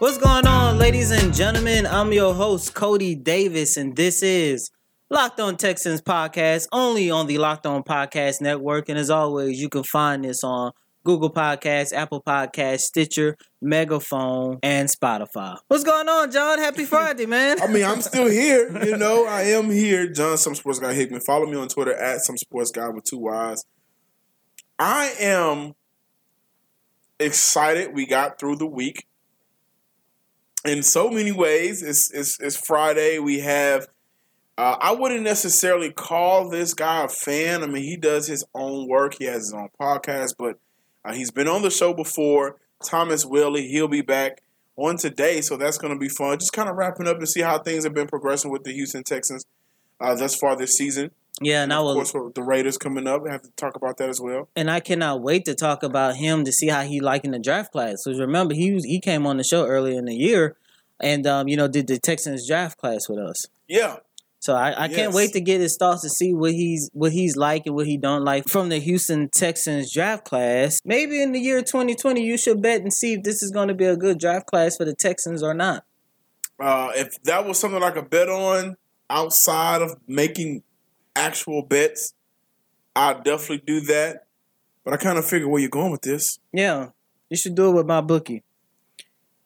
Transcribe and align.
What's 0.00 0.16
going 0.16 0.46
on, 0.46 0.78
ladies 0.78 1.10
and 1.10 1.34
gentlemen? 1.34 1.86
I'm 1.86 2.10
your 2.10 2.32
host, 2.32 2.72
Coty 2.72 3.22
Davis, 3.22 3.76
and 3.76 3.94
this 3.94 4.22
is 4.22 4.70
Locked 5.10 5.38
On 5.40 5.58
Texans 5.58 6.00
podcast, 6.00 6.68
only 6.72 7.10
on 7.10 7.26
the 7.26 7.36
Locked 7.36 7.66
On 7.66 7.82
Podcast 7.82 8.40
Network. 8.40 8.88
And 8.88 8.98
as 8.98 9.10
always, 9.10 9.60
you 9.60 9.68
can 9.68 9.82
find 9.82 10.24
this 10.24 10.42
on 10.42 10.72
Google 11.04 11.30
Podcasts, 11.30 11.92
Apple 11.92 12.22
Podcasts, 12.22 12.80
Stitcher, 12.80 13.36
Megaphone, 13.60 14.58
and 14.62 14.88
Spotify. 14.88 15.58
What's 15.68 15.84
going 15.84 16.08
on, 16.08 16.30
John? 16.30 16.58
Happy 16.58 16.84
Friday, 16.86 17.26
man. 17.26 17.60
I 17.60 17.66
mean, 17.66 17.84
I'm 17.84 18.00
still 18.00 18.30
here. 18.30 18.82
You 18.82 18.96
know, 18.96 19.26
I 19.28 19.42
am 19.42 19.68
here. 19.68 20.10
John, 20.10 20.38
some 20.38 20.54
sports 20.54 20.78
guy 20.78 20.94
Hickman. 20.94 21.20
Follow 21.20 21.44
me 21.44 21.58
on 21.58 21.68
Twitter 21.68 21.92
at 21.92 22.22
some 22.22 22.38
sports 22.38 22.70
guy 22.70 22.88
with 22.88 23.04
two 23.04 23.18
Y's. 23.18 23.66
I 24.78 25.12
am 25.20 25.74
excited. 27.18 27.92
We 27.92 28.06
got 28.06 28.40
through 28.40 28.56
the 28.56 28.66
week 28.66 29.04
in 30.64 30.82
so 30.82 31.10
many 31.10 31.32
ways. 31.32 31.82
It's 31.82 32.10
it's, 32.12 32.38
it's 32.40 32.56
Friday. 32.56 33.18
We 33.18 33.40
have. 33.40 33.88
Uh, 34.58 34.76
I 34.78 34.92
wouldn't 34.92 35.22
necessarily 35.22 35.90
call 35.90 36.50
this 36.50 36.74
guy 36.74 37.04
a 37.04 37.08
fan. 37.08 37.62
I 37.62 37.66
mean, 37.66 37.82
he 37.82 37.96
does 37.96 38.26
his 38.26 38.44
own 38.54 38.88
work. 38.88 39.14
He 39.18 39.24
has 39.24 39.44
his 39.44 39.54
own 39.54 39.70
podcast, 39.80 40.34
but 40.36 40.58
uh, 41.02 41.14
he's 41.14 41.30
been 41.30 41.48
on 41.48 41.62
the 41.62 41.70
show 41.70 41.94
before. 41.94 42.56
Thomas 42.84 43.24
Willie. 43.24 43.68
He'll 43.68 43.88
be 43.88 44.02
back 44.02 44.42
on 44.76 44.96
today, 44.96 45.40
so 45.40 45.56
that's 45.56 45.78
going 45.78 45.92
to 45.92 45.98
be 45.98 46.08
fun. 46.08 46.38
Just 46.38 46.52
kind 46.52 46.68
of 46.68 46.76
wrapping 46.76 47.08
up 47.08 47.20
to 47.20 47.26
see 47.26 47.40
how 47.40 47.58
things 47.58 47.84
have 47.84 47.94
been 47.94 48.08
progressing 48.08 48.50
with 48.50 48.64
the 48.64 48.72
Houston 48.72 49.02
Texans 49.02 49.44
uh, 50.00 50.14
thus 50.14 50.36
far 50.36 50.56
this 50.56 50.72
season. 50.72 51.10
Yeah, 51.42 51.62
and 51.62 51.72
I 51.72 51.78
of 51.78 51.94
course, 51.94 52.12
the 52.12 52.42
Raiders 52.42 52.76
coming 52.76 53.06
up, 53.06 53.22
we 53.22 53.30
have 53.30 53.42
to 53.42 53.50
talk 53.56 53.74
about 53.74 53.96
that 53.96 54.08
as 54.10 54.20
well. 54.20 54.48
and 54.54 54.70
I 54.70 54.80
cannot 54.80 55.22
wait 55.22 55.46
to 55.46 55.54
talk 55.54 55.82
about 55.82 56.16
him 56.16 56.44
to 56.44 56.52
see 56.52 56.68
how 56.68 56.82
he 56.82 57.00
liking 57.00 57.30
the 57.30 57.38
draft 57.38 57.72
class. 57.72 58.02
Because 58.04 58.20
remember, 58.20 58.54
he 58.54 58.72
was, 58.72 58.84
he 58.84 59.00
came 59.00 59.26
on 59.26 59.38
the 59.38 59.44
show 59.44 59.64
earlier 59.66 59.98
in 59.98 60.04
the 60.04 60.14
year, 60.14 60.56
and 61.00 61.26
um, 61.26 61.48
you 61.48 61.56
know 61.56 61.66
did 61.66 61.86
the 61.86 61.98
Texans 61.98 62.46
draft 62.46 62.76
class 62.78 63.08
with 63.08 63.18
us. 63.18 63.46
Yeah, 63.68 63.96
So 64.40 64.54
I, 64.54 64.84
I 64.84 64.88
can't 64.88 65.14
wait 65.14 65.32
to 65.32 65.40
get 65.40 65.60
his 65.60 65.76
thoughts 65.78 66.02
to 66.02 66.10
see 66.10 66.34
what 66.34 66.52
he's 66.52 66.90
what 66.92 67.12
he's 67.12 67.36
like 67.36 67.64
and 67.66 67.74
what 67.74 67.86
he 67.86 67.96
don't 67.96 68.24
like 68.24 68.46
from 68.46 68.68
the 68.68 68.78
Houston 68.78 69.30
Texans 69.34 69.92
draft 69.92 70.24
class. 70.26 70.78
Maybe 70.84 71.22
in 71.22 71.32
the 71.32 71.40
year 71.40 71.62
2020, 71.62 72.22
you 72.22 72.36
should 72.36 72.60
bet 72.60 72.82
and 72.82 72.92
see 72.92 73.14
if 73.14 73.22
this 73.22 73.42
is 73.42 73.50
going 73.50 73.68
to 73.68 73.74
be 73.74 73.86
a 73.86 73.96
good 73.96 74.18
draft 74.18 74.46
class 74.46 74.76
for 74.76 74.84
the 74.84 74.94
Texans 74.94 75.42
or 75.42 75.54
not. 75.54 75.84
uh, 76.58 76.90
if 76.94 77.22
that 77.22 77.46
was 77.46 77.58
something 77.58 77.82
I 77.82 77.90
could 77.92 78.10
bet 78.10 78.28
on 78.28 78.76
outside 79.08 79.80
of 79.82 79.96
making 80.06 80.62
actual 81.16 81.62
bets, 81.62 82.14
I'd 82.94 83.24
definitely 83.24 83.62
do 83.66 83.80
that. 83.82 84.26
But 84.84 84.94
I 84.94 84.96
kind 84.96 85.18
of 85.18 85.26
figure 85.26 85.48
where 85.48 85.60
you're 85.60 85.70
going 85.70 85.92
with 85.92 86.02
this. 86.02 86.38
Yeah, 86.52 86.88
you 87.28 87.36
should 87.36 87.54
do 87.54 87.68
it 87.70 87.74
with 87.74 87.86
my 87.86 88.00
bookie. 88.00 88.42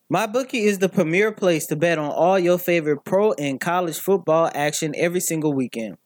My 0.08 0.26
bookie 0.26 0.64
is 0.64 0.78
the 0.78 0.88
premier 0.88 1.32
place 1.32 1.66
to 1.66 1.76
bet 1.76 1.98
on 1.98 2.10
all 2.10 2.38
your 2.38 2.58
favorite 2.58 3.04
pro 3.04 3.32
and 3.32 3.60
college 3.60 3.98
football 3.98 4.50
action 4.54 4.94
every 4.96 5.20
single 5.20 5.52
weekend. 5.52 5.96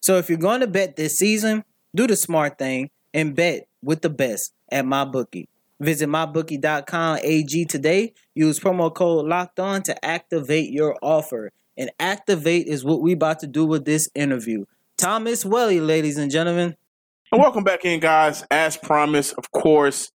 So 0.00 0.16
if 0.16 0.28
you're 0.28 0.38
going 0.38 0.60
to 0.60 0.66
bet 0.66 0.96
this 0.96 1.18
season, 1.18 1.64
do 1.94 2.06
the 2.06 2.16
smart 2.16 2.58
thing 2.58 2.90
and 3.12 3.34
bet 3.34 3.68
with 3.82 4.02
the 4.02 4.10
best 4.10 4.52
at 4.70 4.86
my 4.86 5.04
bookie. 5.04 5.48
Visit 5.80 6.08
mybookie.com 6.08 7.18
AG 7.22 7.64
today. 7.64 8.12
Use 8.34 8.60
promo 8.60 8.94
code 8.94 9.26
locked 9.26 9.58
on 9.58 9.82
to 9.82 10.04
activate 10.04 10.70
your 10.70 10.96
offer. 11.02 11.50
And 11.76 11.90
activate 11.98 12.66
is 12.66 12.84
what 12.84 13.00
we 13.00 13.12
about 13.12 13.40
to 13.40 13.46
do 13.46 13.64
with 13.64 13.84
this 13.84 14.08
interview. 14.14 14.64
Thomas 14.98 15.44
Welly, 15.44 15.80
ladies 15.80 16.18
and 16.18 16.30
gentlemen. 16.30 16.76
And 17.32 17.40
welcome 17.40 17.64
back 17.64 17.84
in, 17.84 17.98
guys. 18.00 18.44
As 18.50 18.76
promised, 18.76 19.34
of 19.38 19.50
course, 19.52 20.10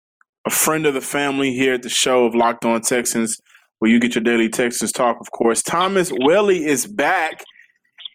a 0.45 0.49
friend 0.49 0.85
of 0.85 0.93
the 0.93 1.01
family 1.01 1.53
here 1.53 1.73
at 1.73 1.81
the 1.81 1.89
show 1.89 2.25
of 2.25 2.35
Locked 2.35 2.66
On 2.66 2.81
Texans, 2.81 3.39
where 3.79 3.89
you 3.89 3.99
get 3.99 4.16
your 4.16 4.23
daily 4.23 4.49
Texans 4.49 4.91
talk, 4.91 5.17
of 5.21 5.31
course. 5.31 5.63
Thomas 5.63 6.11
Welly 6.11 6.66
is 6.66 6.85
back. 6.85 7.43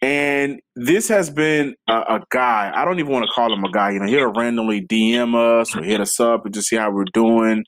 And 0.03 0.61
this 0.75 1.07
has 1.09 1.29
been 1.29 1.75
a, 1.87 1.93
a 1.93 2.19
guy. 2.31 2.71
I 2.73 2.85
don't 2.85 2.99
even 2.99 3.11
want 3.11 3.25
to 3.25 3.31
call 3.33 3.53
him 3.53 3.63
a 3.63 3.71
guy. 3.71 3.91
You 3.91 3.99
know, 3.99 4.07
he'll 4.07 4.33
randomly 4.33 4.81
DM 4.81 5.35
us 5.35 5.75
or 5.75 5.83
hit 5.83 6.01
us 6.01 6.19
up 6.19 6.45
and 6.45 6.53
just 6.53 6.69
see 6.69 6.75
how 6.75 6.91
we're 6.91 7.05
doing. 7.13 7.63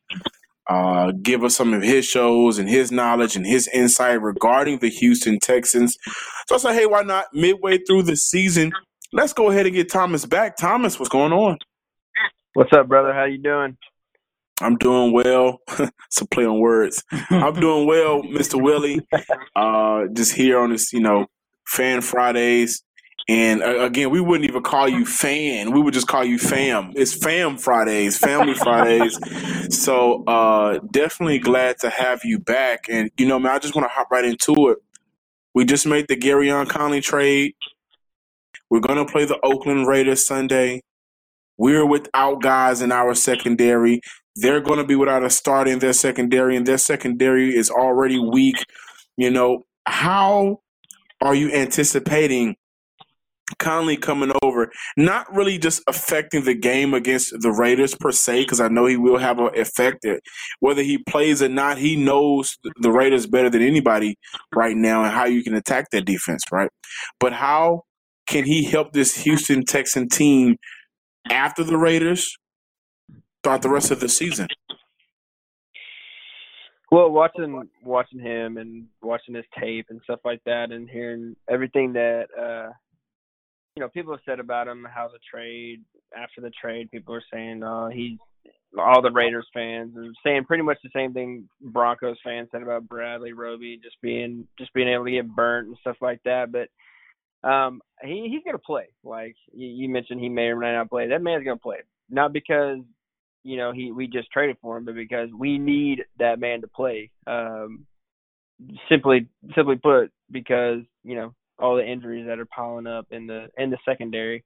Uh, 0.70 1.12
give 1.22 1.44
us 1.44 1.56
some 1.56 1.74
of 1.74 1.82
his 1.82 2.06
shows 2.06 2.58
and 2.58 2.70
his 2.70 2.92
knowledge 2.92 3.36
and 3.36 3.46
his 3.46 3.68
insight 3.74 4.22
regarding 4.22 4.80
the 4.80 4.90
Houston 4.90 5.40
Texans. 5.40 5.98
So 6.48 6.56
I 6.56 6.58
said, 6.58 6.74
hey, 6.74 6.86
why 6.86 7.02
not? 7.02 7.26
Midway 7.34 7.80
through 7.80 8.04
the 8.04 8.16
season, 8.16 8.72
let's 9.12 9.34
go 9.34 9.50
ahead 9.50 9.66
and 9.66 9.76
get 9.76 9.92
Thomas 9.92 10.26
back. 10.26 10.56
Thomas, 10.58 11.00
what's 11.00 11.10
going 11.10 11.34
on? 11.34 11.58
What's 12.54 12.72
up, 12.74 12.88
brother? 12.88 13.14
How 13.14 13.26
you 13.26 13.40
doing? 13.40 13.78
I'm 14.62 14.78
doing 14.78 15.12
well. 15.12 15.60
it's 15.80 16.22
a 16.22 16.28
play 16.28 16.46
on 16.46 16.60
words. 16.60 17.04
I'm 17.30 17.54
doing 17.60 17.88
well, 17.88 18.22
Mr. 18.22 18.62
Willie. 18.62 19.02
Uh, 19.56 20.04
just 20.14 20.34
here 20.34 20.60
on 20.60 20.70
this, 20.70 20.94
you 20.94 21.02
know, 21.02 21.26
Fan 21.68 22.02
Fridays. 22.02 22.84
And 23.30 23.64
uh, 23.64 23.80
again, 23.80 24.10
we 24.10 24.20
wouldn't 24.20 24.50
even 24.50 24.64
call 24.64 24.88
you 24.88 25.06
fan. 25.06 25.72
We 25.72 25.82
would 25.82 25.94
just 25.94 26.08
call 26.08 26.26
you 26.26 26.38
fam. 26.38 26.92
It's 26.96 27.14
fam 27.14 27.58
Fridays, 27.58 28.18
family 28.18 28.54
Fridays. 28.54 29.18
So 29.70 30.24
uh, 30.26 30.80
definitely 30.92 31.40
glad 31.40 31.80
to 31.80 31.90
have 31.90 32.22
you 32.24 32.38
back. 32.38 32.86
And 32.90 33.10
you 33.18 33.26
know, 33.26 33.40
man, 33.40 33.54
I 33.54 33.60
just 33.60 33.76
want 33.76 33.86
to 33.86 33.94
hop 33.94 34.12
right 34.12 34.24
into 34.24 34.70
it. 34.70 34.78
We 35.56 35.66
just 35.66 35.88
made 35.88 36.08
the 36.08 36.16
Gareon 36.16 36.70
Conley 36.70 37.02
trade. 37.02 37.56
We're 38.70 38.82
gonna 38.82 39.06
play 39.06 39.26
the 39.26 39.40
Oakland 39.42 39.88
Raiders 39.88 40.26
Sunday. 40.26 40.82
We're 41.58 41.86
without 41.86 42.42
guys 42.42 42.82
in 42.82 42.92
our 42.92 43.16
secondary. 43.16 44.02
They're 44.36 44.62
going 44.62 44.80
to 44.80 44.84
be 44.84 44.96
without 44.96 45.24
a 45.24 45.30
start 45.30 45.68
in 45.68 45.80
their 45.80 45.94
secondary, 45.94 46.56
and 46.56 46.66
their 46.66 46.80
secondary 46.80 47.56
is 47.56 47.70
already 47.70 48.20
weak. 48.20 48.66
You 49.18 49.30
know, 49.30 49.64
how 49.86 50.62
are 51.22 51.36
you 51.36 51.52
anticipating 51.52 52.56
Conley 53.60 53.98
coming 53.98 54.32
over? 54.42 54.72
Not 54.96 55.34
really 55.34 55.58
just 55.58 55.82
affecting 55.88 56.44
the 56.44 56.54
game 56.54 56.94
against 56.94 57.34
the 57.42 57.52
Raiders 57.52 57.94
per 57.96 58.12
se, 58.12 58.44
because 58.44 58.60
I 58.60 58.68
know 58.68 58.86
he 58.86 58.98
will 58.98 59.18
have 59.18 59.40
an 59.40 59.50
effect. 59.56 60.06
Whether 60.60 60.82
he 60.82 60.98
plays 60.98 61.42
or 61.42 61.50
not, 61.50 61.78
he 61.78 61.96
knows 61.96 62.58
the 62.80 62.92
Raiders 62.92 63.28
better 63.28 63.50
than 63.50 63.62
anybody 63.62 64.16
right 64.56 64.76
now 64.76 65.04
and 65.04 65.14
how 65.14 65.26
you 65.26 65.44
can 65.44 65.54
attack 65.54 65.90
that 65.92 66.06
defense, 66.06 66.44
right? 66.52 66.70
But 67.20 67.34
how 67.34 67.84
can 68.28 68.46
he 68.46 68.64
help 68.64 68.94
this 68.94 69.24
Houston 69.24 69.66
Texan 69.66 70.08
team 70.08 70.56
after 71.30 71.64
the 71.64 71.78
Raiders 71.78 72.38
throughout 73.44 73.62
the 73.62 73.70
rest 73.70 73.92
of 73.92 74.00
the 74.00 74.10
season? 74.10 74.48
Well, 76.92 77.10
watching 77.10 77.70
watching 77.84 78.20
him 78.20 78.58
and 78.58 78.86
watching 79.02 79.34
his 79.34 79.46
tape 79.60 79.88
and 79.90 80.00
stuff 80.04 80.20
like 80.24 80.42
that, 80.46 80.72
and 80.72 80.88
hearing 80.88 81.36
everything 81.50 81.94
that 81.94 82.28
uh 82.40 82.72
you 83.76 83.82
know 83.82 83.90
people 83.90 84.14
have 84.14 84.22
said 84.26 84.40
about 84.40 84.68
him, 84.68 84.86
how 84.94 85.08
the 85.08 85.20
trade 85.30 85.82
after 86.16 86.42
the 86.42 86.52
trade, 86.52 86.92
people 86.92 87.16
are 87.16 87.24
saying 87.32 87.64
uh 87.64 87.90
he's 87.90 88.18
all 88.78 89.02
the 89.02 89.12
Raiders 89.12 89.48
fans 89.54 89.96
are 89.98 90.12
saying 90.24 90.46
pretty 90.46 90.64
much 90.64 90.78
the 90.84 90.90
same 90.96 91.14
thing 91.14 91.48
Broncos 91.62 92.18
fans 92.24 92.50
said 92.52 92.64
about 92.64 92.88
Bradley 92.88 93.34
Roby, 93.34 93.80
just 93.82 93.98
being 94.02 94.48
just 94.58 94.74
being 94.74 94.88
able 94.88 95.06
to 95.06 95.12
get 95.12 95.36
burnt 95.36 95.68
and 95.68 95.78
stuff 95.82 95.98
like 96.02 96.22
that. 96.26 96.52
But 96.52 96.70
um 97.48 97.82
he 98.04 98.30
he's 98.30 98.44
gonna 98.46 98.58
play. 98.60 98.88
Like 99.04 99.36
you, 99.54 99.68
you 99.68 99.90
mentioned, 99.90 100.20
he 100.22 100.30
may 100.30 100.48
or 100.48 100.56
may 100.56 100.72
not 100.72 100.90
play. 100.90 101.10
That 101.10 101.22
man's 101.22 101.44
gonna 101.44 101.58
play. 101.58 101.78
Not 102.10 102.34
because 102.34 102.80
you 103.44 103.58
know 103.58 103.72
he 103.72 103.92
we 103.92 104.08
just 104.08 104.32
traded 104.32 104.58
for 104.62 104.78
him, 104.78 104.86
but 104.86 104.96
because 104.96 105.30
we 105.38 105.58
need 105.58 106.04
that 106.20 106.40
man 106.40 106.62
to 106.62 106.68
play. 106.68 107.12
Um, 107.28 107.86
simply 108.88 109.28
simply 109.56 109.76
put, 109.76 110.12
because 110.32 110.80
you 111.04 111.16
know 111.16 111.34
all 111.64 111.78
the 111.78 111.90
injuries 111.90 112.28
that 112.28 112.40
are 112.40 112.46
piling 112.46 112.88
up 112.88 113.08
in 113.10 113.26
the 113.26 113.48
in 113.58 113.70
the 113.70 113.78
secondary. 113.88 114.44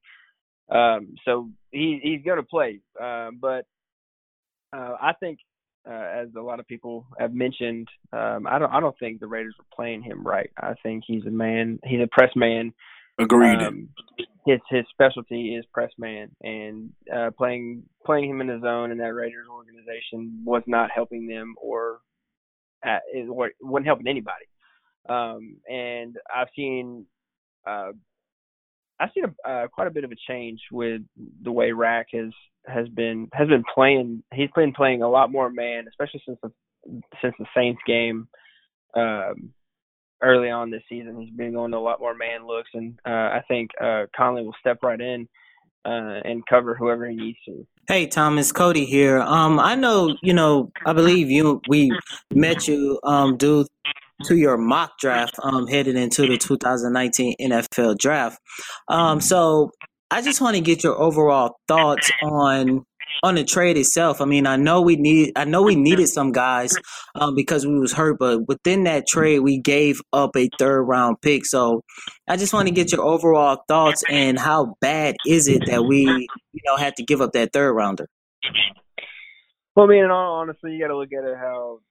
Um, 0.70 1.16
so 1.26 1.50
he 1.72 2.00
he's 2.04 2.24
going 2.24 2.38
to 2.38 2.44
play, 2.44 2.82
uh, 3.02 3.30
but 3.40 3.66
uh, 4.76 4.96
I 5.02 5.14
think 5.20 5.40
uh, 5.90 5.94
as 5.94 6.28
a 6.38 6.42
lot 6.42 6.60
of 6.60 6.68
people 6.68 7.08
have 7.18 7.34
mentioned, 7.34 7.88
um, 8.14 8.46
I 8.48 8.60
don't 8.60 8.72
I 8.72 8.80
don't 8.80 8.98
think 9.00 9.20
the 9.20 9.28
Raiders 9.28 9.56
were 9.58 9.66
playing 9.76 10.04
him 10.04 10.26
right. 10.26 10.52
I 10.62 10.74
think 10.84 11.06
he's 11.08 11.26
a 11.26 11.32
man. 11.32 11.80
He's 11.84 12.02
a 12.02 12.08
press 12.12 12.32
man. 12.36 12.74
Agreed. 13.20 13.62
Um, 13.62 13.90
his 14.46 14.60
his 14.70 14.86
specialty 14.92 15.56
is 15.56 15.66
press 15.74 15.92
man, 15.98 16.30
and 16.44 16.92
uh, 17.14 17.32
playing 17.36 17.84
playing 18.06 18.30
him 18.30 18.42
in 18.42 18.48
the 18.48 18.60
zone 18.62 18.92
in 18.92 19.00
that 19.00 19.14
Raiders 19.14 19.48
organization 19.52 20.44
was 20.46 20.62
not 20.68 20.92
helping 20.94 21.28
them, 21.28 21.56
or 21.60 22.00
at, 22.84 23.02
it 23.12 23.26
wasn't 23.28 23.88
helping 23.88 24.08
anybody. 24.08 24.46
Um, 25.10 25.58
and 25.70 26.18
I've 26.34 26.50
seen 26.56 27.06
uh, 27.66 27.92
I've 29.00 29.10
seen 29.14 29.26
a, 29.26 29.50
uh, 29.50 29.68
quite 29.68 29.88
a 29.88 29.92
bit 29.92 30.04
of 30.04 30.12
a 30.12 30.16
change 30.28 30.60
with 30.72 31.02
the 31.44 31.52
way 31.52 31.72
Rack 31.72 32.08
has 32.14 32.32
has 32.66 32.88
been 32.90 33.30
has 33.34 33.48
been 33.48 33.64
playing. 33.74 34.24
He's 34.34 34.50
been 34.56 34.74
playing 34.74 35.02
a 35.02 35.10
lot 35.10 35.32
more 35.32 35.50
man, 35.50 35.86
especially 35.88 36.22
since 36.26 36.40
the 36.42 36.52
since 37.22 37.36
the 37.40 37.46
Saints 37.56 37.82
game 37.86 38.28
um, 38.96 39.52
early 40.22 40.50
on 40.50 40.72
this 40.72 40.84
season. 40.90 41.20
He's 41.20 41.34
been 41.34 41.54
going 41.54 41.72
to 41.72 41.78
a 41.78 41.80
lot 41.80 42.00
more 42.00 42.16
man 42.16 42.48
looks, 42.48 42.70
and 42.74 43.00
uh, 43.06 43.10
I 43.10 43.42
think 43.48 43.72
uh, 43.82 44.06
Conley 44.16 44.44
will 44.44 44.56
step 44.60 44.80
right 44.82 45.00
in 45.00 45.28
uh, 45.86 46.22
and 46.26 46.46
cover 46.48 46.76
whoever 46.76 47.08
he 47.08 47.16
needs 47.16 47.38
to. 47.46 47.66
Hey 47.88 48.08
Thomas, 48.08 48.52
Cody 48.52 48.86
here. 48.86 49.20
Um, 49.22 49.60
I 49.60 49.76
know 49.76 50.16
you 50.22 50.34
know. 50.34 50.72
I 50.86 50.94
believe 50.94 51.30
you. 51.30 51.62
We 51.70 51.92
met 52.34 52.68
you 52.68 53.00
um 53.04 53.38
due 53.38 53.66
to 54.24 54.36
your 54.36 54.58
mock 54.58 54.98
draft 55.00 55.36
um 55.44 55.68
headed 55.68 55.96
into 55.96 56.28
the 56.28 56.38
2019 56.38 57.36
NFL 57.40 57.98
draft. 57.98 58.40
Um, 58.88 59.22
so 59.22 59.72
I 60.10 60.22
just 60.22 60.42
want 60.42 60.56
to 60.56 60.62
get 60.62 60.84
your 60.84 61.00
overall 61.00 61.58
thoughts 61.68 62.12
on 62.24 62.86
on 63.24 63.36
the 63.36 63.44
trade 63.44 63.78
itself. 63.78 64.22
I 64.22 64.26
mean, 64.26 64.46
I 64.46 64.58
know 64.58 64.82
we 64.82 64.96
need. 64.96 65.34
I 65.36 65.46
know 65.46 65.64
we 65.64 65.76
needed 65.76 66.08
some 66.08 66.32
guys 66.32 66.76
um 67.16 67.36
because 67.36 67.66
we 67.66 67.78
was 67.80 67.94
hurt, 67.94 68.18
but 68.20 68.48
within 68.48 68.84
that 68.84 69.08
trade, 69.08 69.40
we 69.40 69.60
gave 69.60 70.00
up 70.14 70.36
a 70.36 70.50
third 70.58 70.84
round 70.84 71.18
pick. 71.22 71.46
So 71.46 71.84
I 72.28 72.38
just 72.38 72.54
want 72.54 72.68
to 72.68 72.74
get 72.74 72.92
your 72.92 73.02
overall 73.02 73.64
thoughts 73.68 74.04
and 74.10 74.40
how 74.40 74.76
bad 74.82 75.16
is 75.26 75.48
it 75.48 75.64
that 75.68 75.86
we 75.86 76.02
you 76.54 76.62
know 76.66 76.78
had 76.78 76.96
to 76.98 77.04
give 77.04 77.22
up 77.22 77.34
that 77.34 77.54
third 77.54 77.74
rounder. 77.74 78.08
Well, 79.76 79.86
I 79.86 79.90
mean, 79.90 80.06
honestly, 80.06 80.72
you 80.72 80.80
got 80.80 80.88
to 80.88 80.98
look 80.98 81.14
at 81.14 81.24
it 81.24 81.38
how 81.38 81.82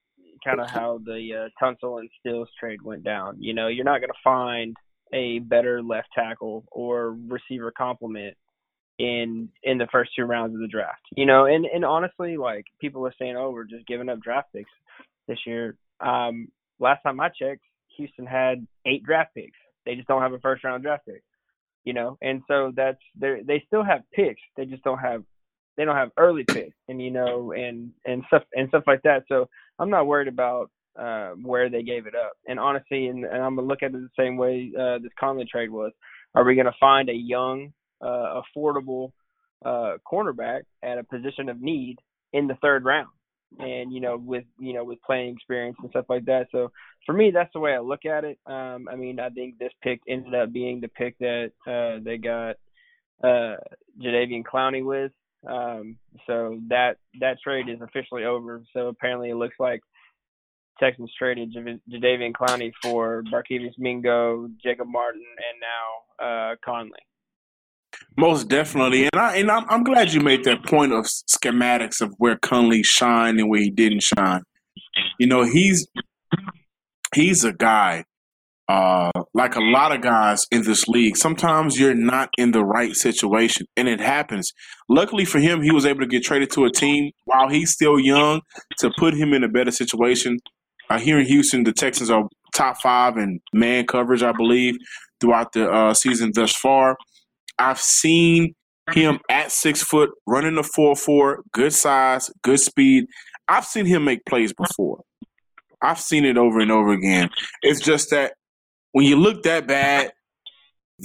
kind 0.44 0.60
of 0.60 0.70
how 0.70 1.00
the 1.04 1.48
uh, 1.48 1.64
Tunsil 1.64 2.00
and 2.00 2.10
Stills 2.20 2.48
trade 2.58 2.82
went 2.82 3.04
down. 3.04 3.36
You 3.40 3.54
know, 3.54 3.68
you're 3.68 3.84
not 3.84 4.00
going 4.00 4.10
to 4.10 4.14
find 4.22 4.76
a 5.12 5.38
better 5.40 5.82
left 5.82 6.08
tackle 6.14 6.64
or 6.70 7.16
receiver 7.28 7.72
complement 7.76 8.36
in 8.98 9.48
in 9.62 9.78
the 9.78 9.86
first 9.92 10.10
two 10.16 10.24
rounds 10.24 10.54
of 10.54 10.60
the 10.60 10.68
draft. 10.68 11.02
You 11.16 11.26
know, 11.26 11.46
and 11.46 11.66
and 11.66 11.84
honestly, 11.84 12.36
like 12.36 12.64
people 12.80 13.06
are 13.06 13.14
saying, 13.18 13.36
oh, 13.36 13.50
we're 13.50 13.64
just 13.64 13.86
giving 13.86 14.08
up 14.08 14.20
draft 14.20 14.48
picks 14.54 14.70
this 15.28 15.38
year. 15.46 15.76
Um, 16.00 16.48
last 16.78 17.02
time 17.02 17.20
I 17.20 17.28
checked, 17.28 17.62
Houston 17.96 18.26
had 18.26 18.66
eight 18.86 19.04
draft 19.04 19.34
picks. 19.34 19.58
They 19.84 19.94
just 19.94 20.08
don't 20.08 20.22
have 20.22 20.32
a 20.32 20.38
first 20.40 20.64
round 20.64 20.82
draft 20.82 21.06
pick. 21.06 21.22
You 21.84 21.92
know, 21.92 22.18
and 22.20 22.42
so 22.48 22.72
that's 22.74 22.98
they 23.18 23.42
they 23.46 23.62
still 23.66 23.84
have 23.84 24.00
picks. 24.12 24.40
They 24.56 24.64
just 24.64 24.82
don't 24.82 24.98
have 24.98 25.22
they 25.76 25.84
don't 25.84 25.96
have 25.96 26.10
early 26.16 26.44
picks 26.44 26.76
and 26.88 27.00
you 27.00 27.10
know 27.10 27.52
and 27.52 27.92
and 28.04 28.22
stuff 28.28 28.42
and 28.54 28.68
stuff 28.68 28.84
like 28.86 29.02
that. 29.02 29.24
So 29.28 29.48
I'm 29.78 29.90
not 29.90 30.06
worried 30.06 30.28
about 30.28 30.70
uh, 30.98 31.30
where 31.42 31.68
they 31.68 31.82
gave 31.82 32.06
it 32.06 32.14
up. 32.14 32.32
And 32.46 32.58
honestly, 32.58 33.06
and, 33.06 33.24
and 33.24 33.42
I'm 33.42 33.56
gonna 33.56 33.68
look 33.68 33.82
at 33.82 33.90
it 33.90 33.92
the 33.92 34.08
same 34.18 34.36
way 34.36 34.72
uh, 34.78 34.98
this 34.98 35.12
Conley 35.18 35.46
trade 35.50 35.70
was. 35.70 35.92
Are 36.34 36.44
we 36.44 36.54
gonna 36.54 36.74
find 36.80 37.08
a 37.08 37.14
young, 37.14 37.72
uh, 38.00 38.40
affordable 38.56 39.12
uh, 39.64 39.96
cornerback 40.10 40.62
at 40.82 40.98
a 40.98 41.04
position 41.04 41.48
of 41.48 41.60
need 41.60 41.96
in 42.32 42.46
the 42.46 42.56
third 42.62 42.84
round? 42.84 43.08
And 43.58 43.92
you 43.92 44.00
know, 44.00 44.16
with 44.16 44.44
you 44.58 44.72
know, 44.72 44.84
with 44.84 45.00
playing 45.02 45.34
experience 45.34 45.76
and 45.80 45.90
stuff 45.90 46.06
like 46.08 46.24
that. 46.24 46.48
So 46.50 46.72
for 47.04 47.12
me, 47.12 47.30
that's 47.32 47.52
the 47.52 47.60
way 47.60 47.74
I 47.74 47.80
look 47.80 48.04
at 48.04 48.24
it. 48.24 48.38
Um, 48.46 48.88
I 48.90 48.96
mean, 48.96 49.20
I 49.20 49.28
think 49.30 49.58
this 49.58 49.72
pick 49.82 50.00
ended 50.08 50.34
up 50.34 50.52
being 50.52 50.80
the 50.80 50.88
pick 50.88 51.16
that 51.18 51.52
uh, 51.66 52.02
they 52.02 52.18
got 52.18 52.56
uh, 53.22 53.56
Jadeveon 54.02 54.42
Clowney 54.42 54.84
with. 54.84 55.12
Um, 55.48 55.96
so 56.26 56.58
that 56.68 56.96
that 57.20 57.38
trade 57.42 57.68
is 57.68 57.80
officially 57.80 58.24
over. 58.24 58.62
So 58.72 58.88
apparently, 58.88 59.30
it 59.30 59.36
looks 59.36 59.56
like 59.58 59.80
Texans 60.78 61.12
traded 61.18 61.54
Jadeveon 61.54 62.32
Clowney 62.32 62.72
for 62.82 63.22
Barkevious 63.32 63.74
Mingo, 63.78 64.48
Jacob 64.62 64.88
Martin, 64.88 65.22
and 65.22 65.60
now 65.60 66.26
uh, 66.26 66.54
Conley. 66.64 66.98
Most 68.18 68.48
definitely, 68.48 69.04
and 69.04 69.20
I 69.20 69.36
and 69.36 69.50
I'm, 69.50 69.64
I'm 69.68 69.84
glad 69.84 70.12
you 70.12 70.20
made 70.20 70.44
that 70.44 70.64
point 70.64 70.92
of 70.92 71.04
schematics 71.04 72.00
of 72.00 72.14
where 72.18 72.36
Conley 72.36 72.82
shined 72.82 73.38
and 73.38 73.48
where 73.48 73.60
he 73.60 73.70
didn't 73.70 74.02
shine. 74.02 74.42
You 75.18 75.26
know, 75.26 75.44
he's 75.44 75.86
he's 77.14 77.44
a 77.44 77.52
guy 77.52 78.04
uh, 78.68 79.10
like 79.34 79.54
a 79.54 79.60
lot 79.60 79.92
of 79.92 80.00
guys 80.00 80.44
in 80.50 80.62
this 80.64 80.88
league. 80.88 81.16
Sometimes 81.16 81.78
you're 81.78 81.94
not 81.94 82.30
in 82.36 82.50
the 82.50 82.64
right 82.64 82.94
situation, 82.94 83.66
and 83.76 83.88
it 83.88 84.00
happens. 84.00 84.52
Luckily 84.88 85.24
for 85.24 85.38
him, 85.38 85.62
he 85.62 85.70
was 85.70 85.86
able 85.86 86.00
to 86.00 86.06
get 86.06 86.24
traded 86.24 86.50
to 86.52 86.64
a 86.64 86.70
team 86.70 87.10
while 87.24 87.48
he's 87.48 87.72
still 87.72 87.98
young 87.98 88.40
to 88.78 88.90
put 88.98 89.14
him 89.14 89.32
in 89.32 89.44
a 89.44 89.48
better 89.48 89.70
situation. 89.70 90.38
Uh, 90.90 90.98
here 90.98 91.18
in 91.18 91.26
Houston, 91.26 91.64
the 91.64 91.72
Texans 91.72 92.10
are 92.10 92.24
top 92.54 92.80
five 92.80 93.16
in 93.16 93.40
man 93.52 93.86
coverage, 93.86 94.22
I 94.22 94.32
believe, 94.32 94.76
throughout 95.20 95.52
the 95.52 95.70
uh, 95.70 95.94
season 95.94 96.32
thus 96.34 96.54
far. 96.56 96.96
I've 97.58 97.80
seen 97.80 98.54
him 98.92 99.18
at 99.30 99.50
six 99.50 99.82
foot, 99.82 100.10
running 100.26 100.58
a 100.58 100.62
four 100.62 100.94
four, 100.94 101.42
good 101.52 101.72
size, 101.72 102.30
good 102.42 102.60
speed. 102.60 103.06
I've 103.48 103.64
seen 103.64 103.86
him 103.86 104.04
make 104.04 104.24
plays 104.26 104.52
before. 104.52 105.02
I've 105.82 106.00
seen 106.00 106.24
it 106.24 106.36
over 106.36 106.60
and 106.60 106.72
over 106.72 106.92
again. 106.92 107.30
It's 107.62 107.80
just 107.80 108.10
that 108.10 108.34
when 108.96 109.04
you 109.04 109.16
look 109.16 109.42
that 109.42 109.66
bad, 109.66 110.10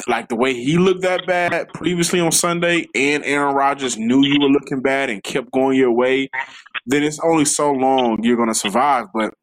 like 0.07 0.29
the 0.29 0.35
way 0.37 0.53
he 0.53 0.77
looked 0.77 1.01
that 1.01 1.27
bad 1.27 1.67
previously 1.73 2.21
on 2.21 2.31
Sunday, 2.31 2.87
and 2.95 3.21
Aaron 3.25 3.53
Rodgers 3.53 3.97
knew 3.97 4.25
you 4.25 4.39
were 4.39 4.47
looking 4.47 4.81
bad 4.81 5.09
and 5.09 5.21
kept 5.21 5.51
going 5.51 5.77
your 5.77 5.91
way, 5.91 6.29
then 6.85 7.03
it's 7.03 7.19
only 7.19 7.43
so 7.43 7.69
long 7.73 8.23
you're 8.23 8.37
going 8.37 8.47
to 8.47 8.55
survive. 8.55 9.07
But 9.13 9.33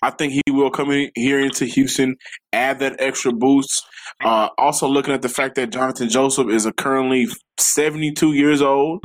I 0.00 0.08
think 0.12 0.32
he 0.32 0.50
will 0.50 0.70
come 0.70 0.90
in 0.92 1.10
here 1.14 1.38
into 1.38 1.66
Houston, 1.66 2.16
add 2.54 2.78
that 2.78 2.96
extra 2.98 3.34
boost. 3.34 3.84
Uh, 4.24 4.48
also, 4.56 4.88
looking 4.88 5.12
at 5.12 5.20
the 5.20 5.28
fact 5.28 5.56
that 5.56 5.72
Jonathan 5.72 6.08
Joseph 6.08 6.48
is 6.48 6.64
a 6.64 6.72
currently 6.72 7.28
72 7.58 8.32
years 8.32 8.62
old, 8.62 9.04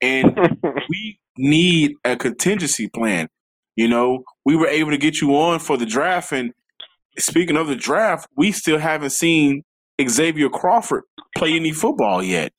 and 0.00 0.38
we 0.88 1.18
need 1.36 1.96
a 2.04 2.14
contingency 2.14 2.86
plan. 2.86 3.26
You 3.74 3.88
know, 3.88 4.22
we 4.44 4.54
were 4.54 4.68
able 4.68 4.92
to 4.92 4.96
get 4.96 5.20
you 5.20 5.32
on 5.32 5.58
for 5.58 5.76
the 5.76 5.86
draft, 5.86 6.30
and 6.30 6.52
speaking 7.18 7.56
of 7.56 7.68
the 7.68 7.76
draft, 7.76 8.28
we 8.36 8.52
still 8.52 8.78
haven't 8.78 9.10
seen 9.10 9.62
Xavier 10.06 10.48
Crawford 10.48 11.04
play 11.36 11.54
any 11.54 11.72
football 11.72 12.22
yet. 12.22 12.52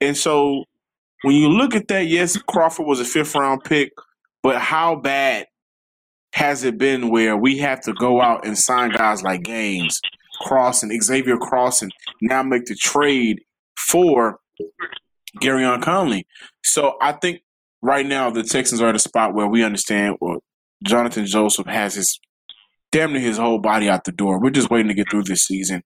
And 0.00 0.16
so 0.16 0.64
when 1.22 1.34
you 1.34 1.48
look 1.48 1.74
at 1.74 1.88
that, 1.88 2.06
yes, 2.06 2.36
Crawford 2.36 2.86
was 2.86 3.00
a 3.00 3.04
fifth 3.04 3.34
round 3.34 3.64
pick, 3.64 3.92
but 4.42 4.58
how 4.58 4.96
bad 4.96 5.46
has 6.32 6.64
it 6.64 6.78
been 6.78 7.10
where 7.10 7.36
we 7.36 7.58
have 7.58 7.80
to 7.82 7.92
go 7.92 8.20
out 8.20 8.46
and 8.46 8.56
sign 8.56 8.90
guys 8.90 9.22
like 9.22 9.42
Gaines, 9.42 10.00
Cross, 10.42 10.82
and 10.82 11.02
Xavier 11.02 11.36
Cross, 11.36 11.82
and 11.82 11.92
now 12.22 12.42
make 12.42 12.64
the 12.66 12.74
trade 12.74 13.40
for 13.76 14.38
Gareon 15.42 15.82
Conley? 15.82 16.26
So 16.62 16.94
I 17.00 17.12
think 17.12 17.40
right 17.82 18.06
now 18.06 18.30
the 18.30 18.42
Texans 18.42 18.80
are 18.80 18.88
at 18.88 18.96
a 18.96 19.00
spot 19.00 19.34
where 19.34 19.46
we 19.46 19.64
understand 19.64 20.16
well, 20.20 20.42
Jonathan 20.84 21.26
Joseph 21.26 21.66
has 21.66 21.94
his 21.94 22.18
damn 22.92 23.12
near 23.12 23.22
his 23.22 23.38
whole 23.38 23.58
body 23.58 23.88
out 23.88 24.04
the 24.04 24.12
door. 24.12 24.40
We're 24.40 24.50
just 24.50 24.70
waiting 24.70 24.88
to 24.88 24.94
get 24.94 25.10
through 25.10 25.24
this 25.24 25.42
season. 25.42 25.82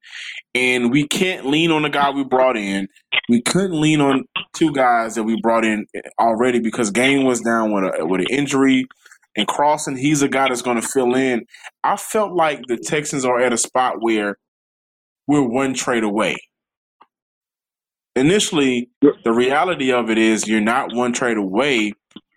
And 0.54 0.90
we 0.90 1.06
can't 1.06 1.46
lean 1.46 1.70
on 1.70 1.82
the 1.82 1.90
guy 1.90 2.10
we 2.10 2.24
brought 2.24 2.56
in. 2.56 2.88
We 3.28 3.42
couldn't 3.42 3.80
lean 3.80 4.00
on 4.00 4.24
two 4.54 4.72
guys 4.72 5.14
that 5.14 5.24
we 5.24 5.40
brought 5.40 5.64
in 5.64 5.86
already 6.18 6.60
because 6.60 6.90
Game 6.90 7.24
was 7.24 7.40
down 7.40 7.72
with 7.72 7.84
a 7.84 8.06
with 8.06 8.20
an 8.20 8.26
injury. 8.30 8.86
And 9.36 9.48
Crossing, 9.48 9.96
he's 9.96 10.22
a 10.22 10.28
guy 10.28 10.48
that's 10.48 10.62
going 10.62 10.80
to 10.80 10.86
fill 10.86 11.14
in. 11.14 11.44
I 11.82 11.96
felt 11.96 12.32
like 12.34 12.60
the 12.68 12.76
Texans 12.76 13.24
are 13.24 13.40
at 13.40 13.52
a 13.52 13.58
spot 13.58 13.96
where 13.98 14.36
we're 15.26 15.42
one 15.42 15.74
trade 15.74 16.04
away. 16.04 16.36
Initially, 18.14 18.90
the 19.00 19.32
reality 19.32 19.92
of 19.92 20.08
it 20.08 20.18
is 20.18 20.46
you're 20.46 20.60
not 20.60 20.94
one 20.94 21.12
trade 21.12 21.36
away, 21.36 21.94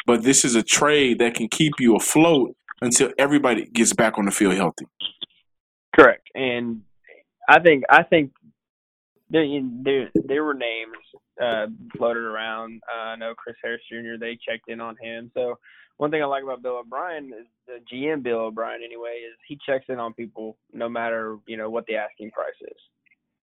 but 0.08 0.24
this 0.24 0.44
is 0.44 0.56
a 0.56 0.64
trade 0.64 1.20
that 1.20 1.36
can 1.36 1.48
keep 1.50 1.74
you 1.80 1.96
afloat 1.96 2.57
until 2.82 3.12
everybody 3.18 3.66
gets 3.66 3.94
back 3.94 4.18
on 4.18 4.26
the 4.26 4.32
field 4.32 4.56
healthy. 4.56 4.86
Correct, 5.96 6.28
and 6.36 6.82
I 7.50 7.60
think 7.60 7.84
I 7.90 8.04
think 8.04 8.32
there 9.30 9.46
there 9.84 10.10
there 10.14 10.44
were 10.44 10.54
names 10.54 10.98
uh, 11.42 11.68
floated 11.98 12.24
around. 12.24 12.82
Uh, 12.92 13.10
I 13.10 13.16
know 13.16 13.34
Chris 13.36 13.56
Harris 13.64 13.82
Jr. 13.90 14.20
They 14.20 14.38
checked 14.48 14.70
in 14.70 14.80
on 14.80 14.96
him. 15.02 15.32
So 15.34 15.58
one 15.98 16.12
thing 16.12 16.22
I 16.22 16.26
like 16.26 16.44
about 16.44 16.62
Bill 16.62 16.78
O'Brien 16.78 17.32
is 17.34 17.48
the 17.66 17.80
GM 17.92 18.24
Bill 18.24 18.40
O'Brien 18.40 18.82
anyway 18.84 19.22
is 19.28 19.36
he 19.48 19.58
checks 19.66 19.86
in 19.90 20.00
on 20.00 20.14
people 20.14 20.58
no 20.74 20.88
matter 20.88 21.38
you 21.48 21.58
know 21.58 21.70
what 21.70 21.86
the 21.88 21.96
asking 21.96 22.32
price 22.32 22.50
is, 22.62 22.78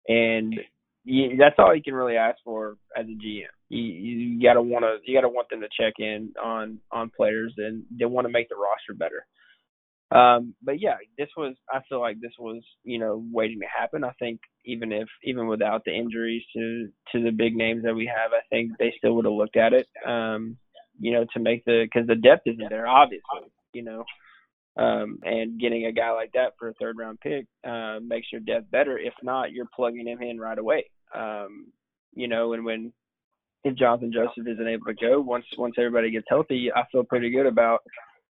and 0.08 0.60
you, 1.04 1.36
that's 1.38 1.56
all 1.58 1.76
you 1.76 1.84
can 1.84 1.94
really 1.94 2.16
ask 2.16 2.38
for 2.44 2.78
as 2.98 3.06
a 3.06 3.10
GM. 3.10 3.44
You, 3.70 3.82
you 3.82 4.42
gotta 4.42 4.62
want 4.62 4.84
to 4.86 4.98
you 5.06 5.18
gotta 5.18 5.30
want 5.30 5.50
them 5.50 5.62
to 5.62 5.68
check 5.68 5.94
in 6.00 6.34
on 6.42 6.80
on 6.92 7.12
players 7.16 7.54
and 7.58 7.84
they 7.98 8.06
want 8.06 8.26
to 8.26 8.32
make 8.32 8.50
the 8.50 8.56
roster 8.56 8.94
better. 8.94 9.26
Um, 10.12 10.54
but 10.62 10.80
yeah, 10.80 10.98
this 11.18 11.30
was 11.36 11.56
I 11.72 11.80
feel 11.90 12.00
like 12.00 12.22
this 12.22 12.34
was 12.38 12.62
you 12.84 13.00
know 13.00 13.24
waiting 13.32 13.60
to 13.62 13.66
happen. 13.66 14.04
I 14.04 14.12
think 14.20 14.42
even 14.66 14.92
if 14.92 15.08
even 15.24 15.48
without 15.48 15.84
the 15.86 15.94
injuries 15.96 16.44
to 16.56 16.90
to 17.12 17.24
the 17.24 17.32
big 17.32 17.56
names 17.56 17.84
that 17.84 17.96
we 17.96 18.06
have, 18.06 18.32
I 18.32 18.42
think 18.50 18.74
they 18.78 18.94
still 18.98 19.16
would 19.16 19.26
have 19.26 19.34
looked 19.34 19.58
at 19.58 19.74
it. 19.74 19.88
Um, 20.08 20.58
you 21.00 21.14
know, 21.14 21.26
to 21.34 21.40
make 21.40 21.66
the 21.66 21.86
because 21.86 22.08
the 22.08 22.16
depth 22.16 22.44
isn't 22.46 22.70
there, 22.70 22.88
obviously. 22.88 23.52
You 23.74 23.84
know, 23.84 24.04
um, 24.78 25.20
and 25.24 25.60
getting 25.60 25.86
a 25.86 25.92
guy 25.92 26.12
like 26.12 26.32
that 26.34 26.54
for 26.58 26.70
a 26.70 26.74
third 26.74 26.98
round 26.98 27.20
pick 27.20 27.46
uh, 27.68 28.00
makes 28.02 28.32
your 28.32 28.42
depth 28.42 28.72
better. 28.72 28.98
If 28.98 29.14
not, 29.22 29.52
you're 29.52 29.70
plugging 29.76 30.08
him 30.08 30.22
in 30.22 30.40
right 30.40 30.58
away. 30.58 30.90
Um, 31.16 31.68
you 32.16 32.28
know, 32.28 32.54
and 32.54 32.66
when 32.66 32.94
if 33.64 33.76
Jonathan 33.76 34.12
Joseph 34.12 34.48
isn't 34.48 34.68
able 34.68 34.86
to 34.88 34.94
go 34.94 35.22
once 35.22 35.46
once 35.58 35.76
everybody 35.78 36.12
gets 36.12 36.26
healthy, 36.28 36.72
I 36.76 36.84
feel 36.92 37.04
pretty 37.04 37.30
good 37.30 37.46
about 37.46 37.82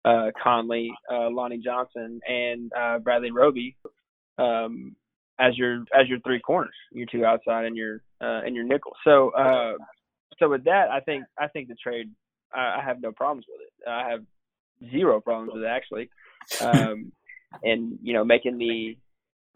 uh, 0.04 0.30
Conley, 0.42 0.90
uh, 1.12 1.30
Lonnie 1.30 1.58
Johnson, 1.62 2.20
and 2.26 2.72
uh, 2.72 2.98
Bradley 2.98 3.30
Roby 3.30 3.76
um, 4.38 4.96
as 5.38 5.56
your 5.56 5.84
as 5.98 6.08
your 6.08 6.20
three 6.20 6.40
corners, 6.40 6.74
your 6.92 7.06
two 7.06 7.24
outside 7.24 7.66
and 7.66 7.76
your 7.76 8.02
uh, 8.20 8.40
and 8.44 8.54
your 8.54 8.64
nickel. 8.64 8.92
So 9.04 9.30
uh, 9.30 9.74
so 10.38 10.48
with 10.48 10.64
that, 10.64 10.88
I 10.90 11.00
think 11.00 11.24
I 11.38 11.48
think 11.48 11.68
the 11.68 11.74
trade 11.74 12.10
I, 12.52 12.78
I 12.78 12.82
have 12.84 13.00
no 13.00 13.12
problems 13.12 13.46
with 13.48 13.60
it. 13.60 13.88
I 13.88 14.10
have 14.10 14.24
zero 14.90 15.20
problems 15.20 15.52
with 15.54 15.62
it 15.62 15.68
actually, 15.68 16.10
um, 16.60 17.12
and 17.62 17.98
you 18.02 18.12
know 18.12 18.24
making 18.24 18.58
the 18.58 18.96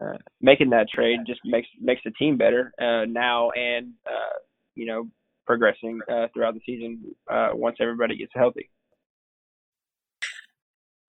uh, 0.03 0.17
making 0.41 0.69
that 0.71 0.89
trade 0.89 1.19
just 1.25 1.39
makes 1.45 1.67
makes 1.79 2.01
the 2.03 2.11
team 2.11 2.37
better 2.37 2.73
uh, 2.81 3.05
now 3.05 3.51
and 3.51 3.93
uh, 4.05 4.37
you 4.75 4.85
know 4.85 5.07
progressing 5.45 5.99
uh, 6.11 6.27
throughout 6.33 6.53
the 6.53 6.61
season 6.65 7.15
uh, 7.31 7.49
once 7.53 7.77
everybody 7.79 8.17
gets 8.17 8.31
healthy. 8.33 8.69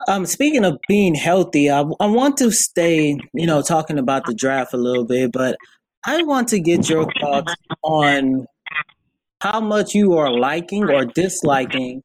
Um, 0.08 0.26
speaking 0.26 0.64
of 0.64 0.78
being 0.88 1.14
healthy, 1.14 1.70
I, 1.70 1.80
I 2.00 2.06
want 2.06 2.36
to 2.38 2.52
stay, 2.52 3.18
you 3.32 3.46
know, 3.46 3.62
talking 3.62 3.98
about 3.98 4.26
the 4.26 4.34
draft 4.34 4.74
a 4.74 4.76
little 4.76 5.06
bit, 5.06 5.32
but 5.32 5.56
I 6.04 6.22
want 6.22 6.48
to 6.48 6.60
get 6.60 6.88
your 6.88 7.10
thoughts 7.18 7.54
on 7.82 8.46
how 9.40 9.60
much 9.60 9.94
you 9.94 10.14
are 10.14 10.30
liking 10.30 10.88
or 10.90 11.06
disliking 11.06 12.02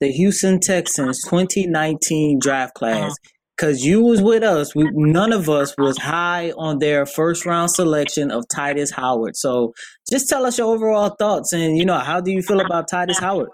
the 0.00 0.10
Houston 0.10 0.60
Texans 0.60 1.22
2019 1.24 2.38
draft 2.40 2.74
class. 2.74 3.14
Cause 3.58 3.84
you 3.84 4.00
was 4.02 4.22
with 4.22 4.42
us, 4.42 4.74
we, 4.74 4.88
none 4.94 5.34
of 5.34 5.50
us 5.50 5.74
was 5.76 5.98
high 5.98 6.50
on 6.52 6.78
their 6.78 7.04
first 7.04 7.44
round 7.44 7.70
selection 7.70 8.30
of 8.30 8.44
Tytus 8.48 8.90
Howard. 8.94 9.36
So, 9.36 9.74
just 10.10 10.30
tell 10.30 10.46
us 10.46 10.56
your 10.56 10.74
overall 10.74 11.10
thoughts, 11.10 11.52
and 11.52 11.76
you 11.76 11.84
know, 11.84 11.98
how 11.98 12.22
do 12.22 12.30
you 12.30 12.40
feel 12.40 12.60
about 12.60 12.88
Tytus 12.88 13.20
Howard? 13.20 13.50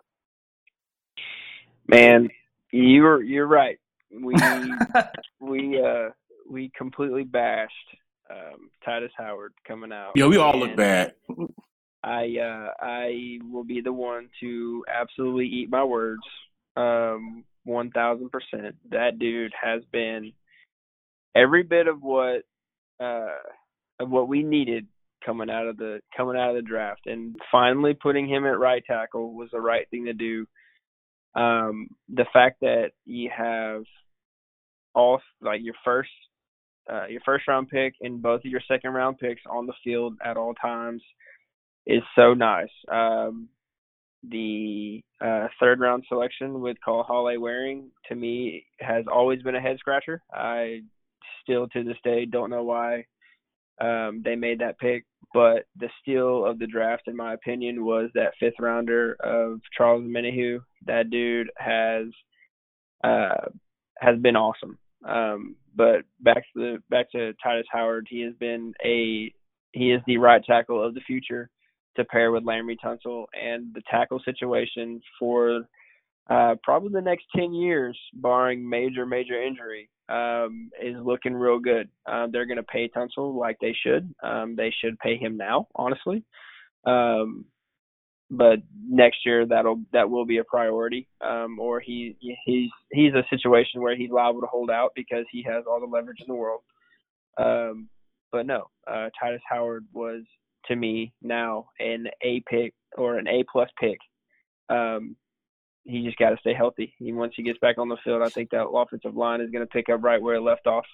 Man, 1.89 2.29
you're 2.71 3.21
you're 3.21 3.49
right. 3.49 3.79
We 4.13 4.35
we 5.41 5.83
uh 5.83 6.11
we 6.49 6.71
completely 6.79 7.25
bashed 7.25 7.73
um 8.31 8.71
Tytus 8.87 9.11
Howard 9.19 9.55
coming 9.67 9.91
out. 9.91 10.13
Yeah, 10.15 10.27
we 10.27 10.37
all 10.37 10.57
look 10.57 10.77
bad. 10.77 11.15
I 12.07 12.37
uh 12.41 12.71
I 12.81 13.39
will 13.51 13.65
be 13.65 13.81
the 13.81 13.93
one 13.93 14.29
to 14.41 14.85
absolutely 14.89 15.47
eat 15.47 15.69
my 15.69 15.83
words. 15.83 16.23
Um 16.77 17.45
one 17.65 17.91
thousand 17.91 18.31
percent. 18.31 18.77
That 18.91 19.19
dude 19.19 19.53
has 19.61 19.83
been 19.93 20.33
every 21.35 21.65
bit 21.65 21.89
of 21.89 22.01
what 22.03 22.43
uh 23.01 23.35
of 23.99 24.09
what 24.09 24.29
we 24.29 24.45
needed 24.45 24.87
coming 25.25 25.51
out 25.51 25.67
of 25.67 25.77
the 25.77 26.01
coming 26.17 26.37
out 26.37 26.51
of 26.51 26.57
the 26.57 26.63
draft 26.63 27.07
and 27.07 27.35
finally 27.51 27.95
putting 27.95 28.29
him 28.29 28.47
at 28.47 28.59
right 28.59 28.85
tackle 28.87 29.35
was 29.35 29.49
the 29.51 29.61
right 29.61 29.91
thing 29.91 30.05
to 30.05 30.13
do. 30.13 30.47
Um 31.35 31.89
the 32.09 32.27
fact 32.33 32.61
that 32.61 32.93
you 33.05 33.31
have 33.37 33.83
all 34.95 35.21
like 35.43 35.61
your 35.61 35.75
first 35.85 36.11
uh, 36.89 37.07
your 37.09 37.21
first 37.27 37.49
round 37.49 37.69
pick 37.69 37.95
and 38.01 38.23
both 38.23 38.45
of 38.45 38.51
your 38.51 38.61
second 38.69 38.93
round 38.93 39.19
picks 39.19 39.43
on 39.51 39.67
the 39.67 39.73
field 39.83 40.15
at 40.25 40.37
all 40.37 40.55
times 40.55 41.03
is 41.87 42.03
so 42.15 42.35
nice. 42.35 42.69
Um, 42.91 43.49
the 44.29 45.03
uh, 45.25 45.49
third 45.61 45.81
round 45.81 46.05
selection 46.09 46.61
with 46.61 46.77
Kahale 46.87 47.39
Warring 47.39 47.91
to 48.09 48.15
me 48.15 48.67
has 48.81 49.05
always 49.11 49.43
been 49.43 49.55
a 49.55 49.61
head 49.61 49.79
scratcher. 49.79 50.23
I 50.33 50.81
still 51.43 51.69
to 51.69 51.85
this 51.85 51.97
day 52.03 52.25
don't 52.25 52.51
know 52.51 52.65
why 52.65 53.05
um, 53.81 54.23
they 54.25 54.35
made 54.35 54.61
that 54.61 54.79
pick, 54.79 55.05
but 55.33 55.67
the 55.79 55.89
steal 56.01 56.45
of 56.45 56.59
the 56.59 56.67
draft, 56.67 57.05
in 57.07 57.17
my 57.17 57.35
opinion, 57.35 57.85
was 57.85 58.11
that 58.15 58.33
fifth 58.41 58.59
rounder 58.59 59.17
of 59.23 59.61
Charles 59.77 60.03
Omenihu. 60.03 60.61
That 60.87 61.11
dude 61.11 61.51
has 61.57 62.07
uh, 63.05 63.49
has 63.99 64.19
been 64.19 64.37
awesome. 64.37 64.79
Um, 65.05 65.57
but 65.75 66.03
back 66.21 66.39
to 66.39 66.43
the 66.55 66.83
back 66.91 67.13
to 67.13 67.35
Tytus 67.45 67.65
Howard, 67.71 68.09
he 68.11 68.23
has 68.23 68.35
been 68.41 68.73
a 68.85 69.33
he 69.73 69.93
is 69.93 70.01
the 70.07 70.17
right 70.17 70.43
tackle 70.43 70.83
of 70.83 70.95
the 70.95 71.01
future 71.01 71.51
to 71.97 72.05
pair 72.05 72.31
with 72.33 72.45
Laremy 72.45 72.77
Tunsil, 72.83 73.27
and 73.33 73.75
the 73.75 73.83
tackle 73.91 74.21
situation 74.25 75.01
for 75.19 75.63
uh, 76.29 76.55
probably 76.63 76.91
the 76.93 77.01
next 77.01 77.25
ten 77.35 77.53
years, 77.53 77.99
barring 78.15 78.69
major 78.69 79.07
major 79.07 79.41
injury, 79.41 79.89
um, 80.09 80.71
is 80.83 80.97
looking 81.03 81.35
real 81.35 81.59
good. 81.59 81.89
Um, 82.07 82.31
they're 82.33 82.47
going 82.47 82.57
to 82.57 82.63
pay 82.63 82.89
Tunsil 82.89 83.39
like 83.39 83.59
they 83.61 83.77
should. 83.85 84.15
Um, 84.23 84.57
they 84.57 84.73
should 84.81 84.99
pay 84.99 85.17
him 85.17 85.37
now, 85.37 85.69
honestly. 85.75 86.25
Um, 86.85 87.47
but 88.31 88.59
next 88.89 89.19
year 89.25 89.47
that'll 89.47 89.83
that 89.93 90.11
will 90.11 90.27
be 90.27 90.39
a 90.39 90.45
priority. 90.45 91.09
Um, 91.21 91.59
or 91.61 91.81
he 91.81 92.17
he's 92.45 92.71
he's 92.91 93.15
a 93.15 93.27
situation 93.31 93.81
where 93.81 93.97
he's 93.97 94.11
liable 94.11 94.41
to 94.41 94.49
hold 94.49 94.71
out 94.71 94.93
because 94.97 95.25
he 95.31 95.45
has 95.45 95.65
all 95.69 95.81
the 95.81 95.87
leverage 95.87 96.21
in 96.21 96.27
the 96.29 96.35
world. 96.35 96.63
Um, 97.39 97.89
but 98.33 98.47
no, 98.47 98.69
uh, 98.87 99.11
Tytus 99.23 99.41
Howard 99.49 99.87
was 99.93 100.23
to 100.69 100.77
me 100.77 101.13
now 101.23 101.69
an 101.79 102.07
A 102.23 102.43
pick 102.49 102.75
or 102.97 103.19
an 103.19 103.29
A 103.29 103.45
plus 103.51 103.71
pick. 103.79 103.99
Um, 104.69 105.17
he 105.85 106.05
just 106.05 106.19
got 106.19 106.31
to 106.31 106.37
stay 106.39 106.55
healthy. 106.55 106.95
Even 107.01 107.17
once 107.17 107.35
he 107.37 107.43
gets 107.43 107.59
back 107.61 107.79
on 107.79 107.89
the 107.89 107.97
field, 108.03 108.23
I 108.23 108.29
think 108.29 108.51
that 108.51 108.67
offensive 108.67 109.17
line 109.17 109.41
is 109.41 109.51
going 109.51 109.65
to 109.65 109.71
pick 109.71 109.89
up 109.89 110.03
right 110.03 110.21
where 110.21 110.35
it 110.35 110.43
left 110.43 110.67
off. 110.67 110.85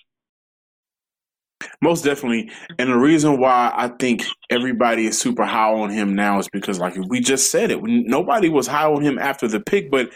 Most 1.80 2.04
definitely. 2.04 2.50
And 2.78 2.90
the 2.90 2.98
reason 2.98 3.38
why 3.40 3.72
I 3.74 3.88
think 3.88 4.24
everybody 4.50 5.06
is 5.06 5.18
super 5.18 5.44
high 5.44 5.72
on 5.72 5.90
him 5.90 6.14
now 6.14 6.38
is 6.38 6.48
because, 6.48 6.78
like 6.78 6.94
we 7.08 7.20
just 7.20 7.50
said 7.50 7.70
it, 7.70 7.80
nobody 7.82 8.48
was 8.48 8.66
high 8.66 8.86
on 8.86 9.02
him 9.02 9.18
after 9.18 9.48
the 9.48 9.60
pick. 9.60 9.90
But 9.90 10.12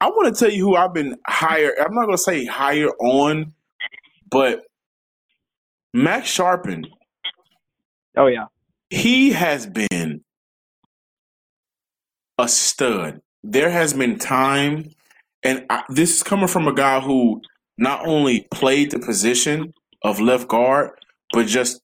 I 0.00 0.08
want 0.08 0.34
to 0.34 0.38
tell 0.38 0.52
you 0.52 0.64
who 0.64 0.76
I've 0.76 0.94
been 0.94 1.16
higher. 1.26 1.72
I'm 1.80 1.94
not 1.94 2.06
going 2.06 2.16
to 2.16 2.22
say 2.22 2.44
higher 2.44 2.88
on, 3.00 3.54
but 4.30 4.62
Max 5.92 6.36
Scharping. 6.36 6.86
Oh 8.16 8.26
yeah, 8.26 8.46
he 8.90 9.30
has 9.30 9.66
been 9.66 10.22
a 12.38 12.48
stud. 12.48 13.20
There 13.42 13.70
has 13.70 13.94
been 13.94 14.18
time, 14.18 14.90
and 15.42 15.64
I, 15.70 15.84
this 15.88 16.16
is 16.16 16.22
coming 16.22 16.48
from 16.48 16.68
a 16.68 16.74
guy 16.74 17.00
who 17.00 17.40
not 17.78 18.06
only 18.06 18.46
played 18.50 18.90
the 18.90 18.98
position 18.98 19.72
of 20.02 20.20
left 20.20 20.48
guard, 20.48 20.90
but 21.32 21.46
just 21.46 21.80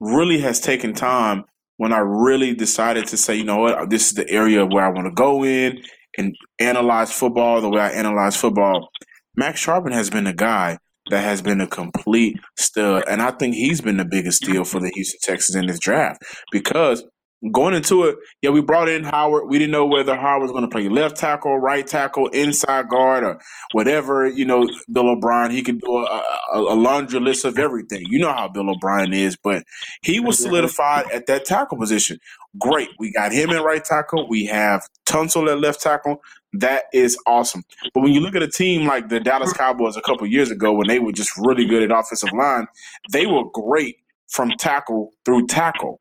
really 0.00 0.40
has 0.40 0.60
taken 0.60 0.92
time 0.92 1.44
when 1.76 1.92
I 1.92 1.98
really 1.98 2.54
decided 2.54 3.06
to 3.06 3.16
say, 3.16 3.36
you 3.36 3.44
know 3.44 3.58
what, 3.58 3.88
this 3.88 4.08
is 4.08 4.14
the 4.14 4.28
area 4.28 4.66
where 4.66 4.84
I 4.84 4.88
want 4.88 5.06
to 5.06 5.12
go 5.12 5.44
in 5.44 5.80
and 6.18 6.34
analyze 6.58 7.12
football 7.12 7.60
the 7.60 7.68
way 7.68 7.80
I 7.80 7.90
analyze 7.90 8.36
football. 8.36 8.90
Max 9.36 9.64
Scharping 9.64 9.92
has 9.92 10.10
been 10.10 10.26
a 10.26 10.32
guy 10.32 10.78
that 11.10 11.22
has 11.22 11.42
been 11.42 11.60
a 11.60 11.66
complete 11.66 12.38
stud, 12.56 13.04
and 13.08 13.22
I 13.22 13.32
think 13.32 13.54
he's 13.54 13.80
been 13.80 13.98
the 13.98 14.04
biggest 14.04 14.44
steal 14.44 14.64
for 14.64 14.80
the 14.80 14.90
Houston 14.94 15.20
Texans 15.22 15.56
in 15.56 15.66
this 15.66 15.78
draft 15.78 16.22
because 16.52 17.04
going 17.52 17.74
into 17.74 18.04
it, 18.04 18.16
yeah, 18.42 18.50
we 18.50 18.60
brought 18.60 18.88
in 18.88 19.04
Howard. 19.04 19.48
We 19.48 19.58
didn't 19.58 19.70
know 19.70 19.86
whether 19.86 20.16
Howard 20.16 20.42
was 20.42 20.50
going 20.50 20.64
to 20.64 20.68
play 20.68 20.88
left 20.88 21.16
tackle, 21.16 21.58
right 21.58 21.86
tackle, 21.86 22.28
inside 22.28 22.88
guard, 22.88 23.24
or 23.24 23.40
whatever. 23.72 24.26
You 24.26 24.44
know, 24.44 24.68
Bill 24.92 25.10
O'Brien, 25.10 25.50
he 25.50 25.62
could 25.62 25.80
do 25.80 25.98
a, 25.98 26.22
a, 26.54 26.58
a 26.58 26.74
laundry 26.74 27.20
list 27.20 27.44
of 27.44 27.58
everything. 27.58 28.04
You 28.08 28.18
know 28.18 28.32
how 28.32 28.48
Bill 28.48 28.70
O'Brien 28.70 29.12
is, 29.12 29.36
but 29.36 29.62
he 30.02 30.20
was 30.20 30.38
solidified 30.38 31.10
at 31.12 31.26
that 31.26 31.44
tackle 31.44 31.78
position. 31.78 32.18
Great. 32.58 32.88
We 32.98 33.12
got 33.12 33.32
him 33.32 33.50
in 33.50 33.62
right 33.62 33.84
tackle. 33.84 34.28
We 34.28 34.46
have 34.46 34.82
Tunsil 35.06 35.50
at 35.50 35.60
left 35.60 35.80
tackle. 35.80 36.18
That 36.54 36.84
is 36.92 37.16
awesome. 37.26 37.62
But 37.94 38.02
when 38.02 38.12
you 38.12 38.20
look 38.20 38.34
at 38.34 38.42
a 38.42 38.48
team 38.48 38.86
like 38.86 39.08
the 39.08 39.20
Dallas 39.20 39.52
Cowboys 39.52 39.96
a 39.96 40.00
couple 40.00 40.26
years 40.26 40.50
ago, 40.50 40.72
when 40.72 40.86
they 40.88 40.98
were 40.98 41.12
just 41.12 41.30
really 41.36 41.66
good 41.66 41.82
at 41.82 41.96
offensive 41.96 42.32
line, 42.32 42.66
they 43.12 43.26
were 43.26 43.44
great 43.52 43.96
from 44.28 44.50
tackle 44.58 45.12
through 45.24 45.46
tackle 45.46 46.00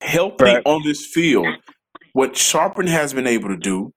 helping 0.00 0.46
Right. 0.46 0.62
on 0.64 0.82
this 0.84 1.04
field 1.06 1.46
what 2.12 2.32
Scharping 2.34 2.88
has 2.88 3.12
been 3.12 3.26
able 3.26 3.48
to 3.48 3.56
do. 3.56 3.92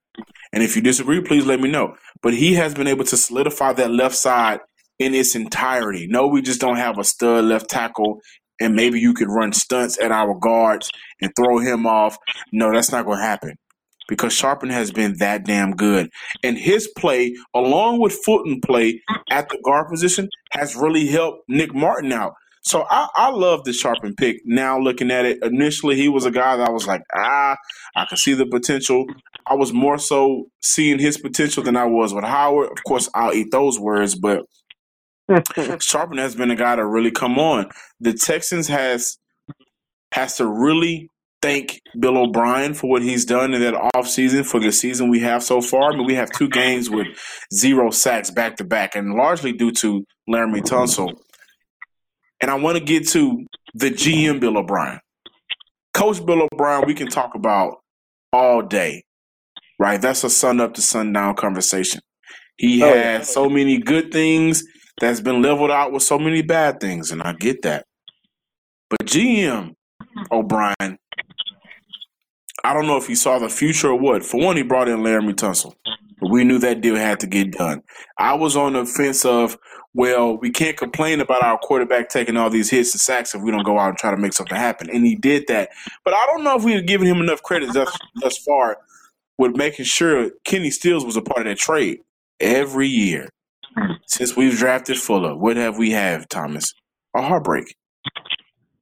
And 0.51 0.61
if 0.61 0.75
you 0.75 0.81
disagree, 0.81 1.21
please 1.21 1.45
let 1.45 1.59
me 1.59 1.69
know. 1.69 1.95
But 2.21 2.33
he 2.35 2.53
has 2.55 2.73
been 2.75 2.87
able 2.87 3.05
to 3.05 3.17
solidify 3.17 3.73
that 3.73 3.89
left 3.91 4.15
side 4.15 4.59
in 4.99 5.15
its 5.15 5.35
entirety. 5.35 6.07
No, 6.07 6.27
we 6.27 6.41
just 6.41 6.61
don't 6.61 6.75
have 6.77 6.99
a 6.99 7.03
stud 7.03 7.45
left 7.45 7.69
tackle, 7.69 8.21
and 8.61 8.75
maybe 8.75 8.99
you 8.99 9.13
could 9.13 9.29
run 9.29 9.51
stunts 9.53 9.99
at 9.99 10.11
our 10.11 10.35
guards 10.35 10.91
and 11.21 11.31
throw 11.35 11.57
him 11.57 11.87
off. 11.87 12.17
No, 12.51 12.71
that's 12.71 12.91
not 12.91 13.05
going 13.05 13.17
to 13.17 13.23
happen. 13.23 13.55
Because 14.07 14.33
Scharping 14.33 14.71
has 14.71 14.91
been 14.91 15.17
that 15.19 15.45
damn 15.45 15.71
good. 15.71 16.09
And 16.43 16.57
his 16.57 16.89
play, 16.97 17.35
along 17.53 17.99
with 17.99 18.13
Fulton 18.25 18.59
play 18.61 19.01
at 19.29 19.49
the 19.49 19.59
guard 19.63 19.87
position, 19.89 20.29
has 20.51 20.75
really 20.75 21.07
helped 21.07 21.43
Nick 21.47 21.73
Martin 21.73 22.11
out. 22.11 22.33
So 22.63 22.85
I, 22.89 23.09
I 23.15 23.29
love 23.29 23.65
the 23.65 23.71
Scharping 23.71 24.15
pick. 24.15 24.37
Now 24.45 24.79
looking 24.79 25.11
at 25.11 25.25
it, 25.25 25.43
initially 25.43 25.95
he 25.95 26.07
was 26.07 26.25
a 26.25 26.31
guy 26.31 26.55
that 26.55 26.67
I 26.67 26.71
was 26.71 26.87
like, 26.87 27.01
ah, 27.13 27.57
I 27.95 28.05
can 28.05 28.17
see 28.17 28.33
the 28.33 28.45
potential. 28.45 29.05
I 29.45 29.55
was 29.55 29.73
more 29.73 29.97
so 29.97 30.45
seeing 30.61 30.97
his 30.97 31.17
potential 31.17 31.61
than 31.61 31.75
I 31.75 31.85
was 31.85 32.13
with 32.13 32.23
Howard. 32.23 32.71
Of 32.71 32.83
course, 32.85 33.09
I'll 33.13 33.33
eat 33.33 33.51
those 33.51 33.79
words, 33.79 34.15
but 34.15 34.45
Scharping 35.29 36.19
has 36.19 36.35
been 36.35 36.51
a 36.51 36.55
guy 36.55 36.77
to 36.77 36.85
really 36.85 37.11
come 37.11 37.37
on. 37.37 37.69
The 37.99 38.13
Texans 38.13 38.67
has 38.69 39.17
has 40.13 40.37
to 40.37 40.47
really 40.47 41.09
thank 41.43 41.81
Bill 41.99 42.17
O'Brien 42.17 42.73
for 42.73 42.89
what 42.89 43.03
he's 43.03 43.25
done 43.25 43.53
in 43.53 43.61
that 43.61 43.73
offseason 43.93 44.45
for 44.45 44.61
the 44.61 44.71
season 44.71 45.09
we 45.09 45.19
have 45.19 45.43
so 45.43 45.61
far. 45.61 45.91
I 45.91 45.97
mean, 45.97 46.07
we 46.07 46.15
have 46.15 46.31
two 46.31 46.47
games 46.47 46.89
with 46.89 47.07
zero 47.53 47.91
sacks 47.91 48.31
back 48.31 48.55
to 48.55 48.63
back, 48.63 48.95
and 48.95 49.13
largely 49.13 49.51
due 49.51 49.71
to 49.73 50.05
Laremy 50.27 50.61
Tunsil. 50.61 51.13
And 52.41 52.49
I 52.49 52.55
want 52.55 52.77
to 52.77 52.83
get 52.83 53.07
to 53.09 53.45
the 53.73 53.91
GM 53.91 54.39
Bill 54.39 54.57
O'Brien. 54.57 54.99
Coach 55.93 56.25
Bill 56.25 56.47
O'Brien, 56.51 56.85
we 56.87 56.93
can 56.93 57.09
talk 57.09 57.35
about 57.35 57.75
all 58.31 58.61
day, 58.61 59.03
right? 59.77 60.01
That's 60.01 60.23
a 60.23 60.29
sun 60.29 60.61
up 60.61 60.73
to 60.75 60.81
sundown 60.81 61.35
conversation. 61.35 61.99
He 62.57 62.81
oh, 62.83 62.87
has 62.87 63.31
so 63.31 63.49
many 63.49 63.79
good 63.79 64.11
things 64.11 64.63
that's 65.01 65.19
been 65.19 65.41
leveled 65.41 65.71
out 65.71 65.91
with 65.91 66.03
so 66.03 66.17
many 66.17 66.41
bad 66.41 66.79
things, 66.79 67.11
and 67.11 67.21
I 67.21 67.33
get 67.33 67.63
that. 67.63 67.85
But 68.89 69.07
GM 69.07 69.73
O'Brien 70.31 70.97
I 72.63 72.73
don't 72.73 72.87
know 72.87 72.97
if 72.97 73.07
he 73.07 73.15
saw 73.15 73.39
the 73.39 73.49
future 73.49 73.89
or 73.89 73.99
what. 73.99 74.23
For 74.23 74.39
one, 74.39 74.55
he 74.55 74.63
brought 74.63 74.87
in 74.87 74.99
Laremy 74.99 75.33
Tunsil. 75.33 75.75
We 76.21 76.45
knew 76.45 76.59
that 76.59 76.79
deal 76.79 76.95
had 76.95 77.19
to 77.19 77.27
get 77.27 77.51
done. 77.51 77.83
I 78.17 78.33
was 78.33 78.55
on 78.55 78.73
the 78.73 78.85
fence 78.85 79.25
of, 79.25 79.57
well, 79.93 80.37
we 80.37 80.49
can't 80.49 80.77
complain 80.77 81.19
about 81.19 81.43
our 81.43 81.57
quarterback 81.57 82.09
taking 82.09 82.37
all 82.37 82.49
these 82.49 82.69
hits 82.69 82.93
and 82.93 83.01
sacks 83.01 83.35
if 83.35 83.41
we 83.41 83.51
don't 83.51 83.65
go 83.65 83.77
out 83.77 83.89
and 83.89 83.97
try 83.97 84.11
to 84.11 84.17
make 84.17 84.31
something 84.31 84.55
happen. 84.55 84.89
And 84.89 85.05
he 85.05 85.15
did 85.15 85.47
that. 85.47 85.69
But 86.05 86.13
I 86.13 86.25
don't 86.27 86.45
know 86.45 86.55
if 86.55 86.63
we 86.63 86.71
had 86.71 86.87
given 86.87 87.07
him 87.07 87.17
enough 87.17 87.43
credit 87.43 87.73
thus, 87.73 87.95
thus 88.15 88.37
far 88.37 88.77
with 89.37 89.57
making 89.57 89.85
sure 89.85 90.31
Kenny 90.45 90.71
Stills 90.71 91.03
was 91.03 91.17
a 91.17 91.21
part 91.21 91.45
of 91.45 91.51
that 91.51 91.57
trade 91.57 91.99
every 92.39 92.87
year. 92.87 93.29
Since 94.05 94.37
we've 94.37 94.57
drafted 94.57 94.97
Fuller, 94.97 95.35
what 95.35 95.57
have 95.57 95.77
we 95.77 95.91
have, 95.91 96.29
Thomas? 96.29 96.73
A 97.15 97.21
heartbreak. 97.21 97.75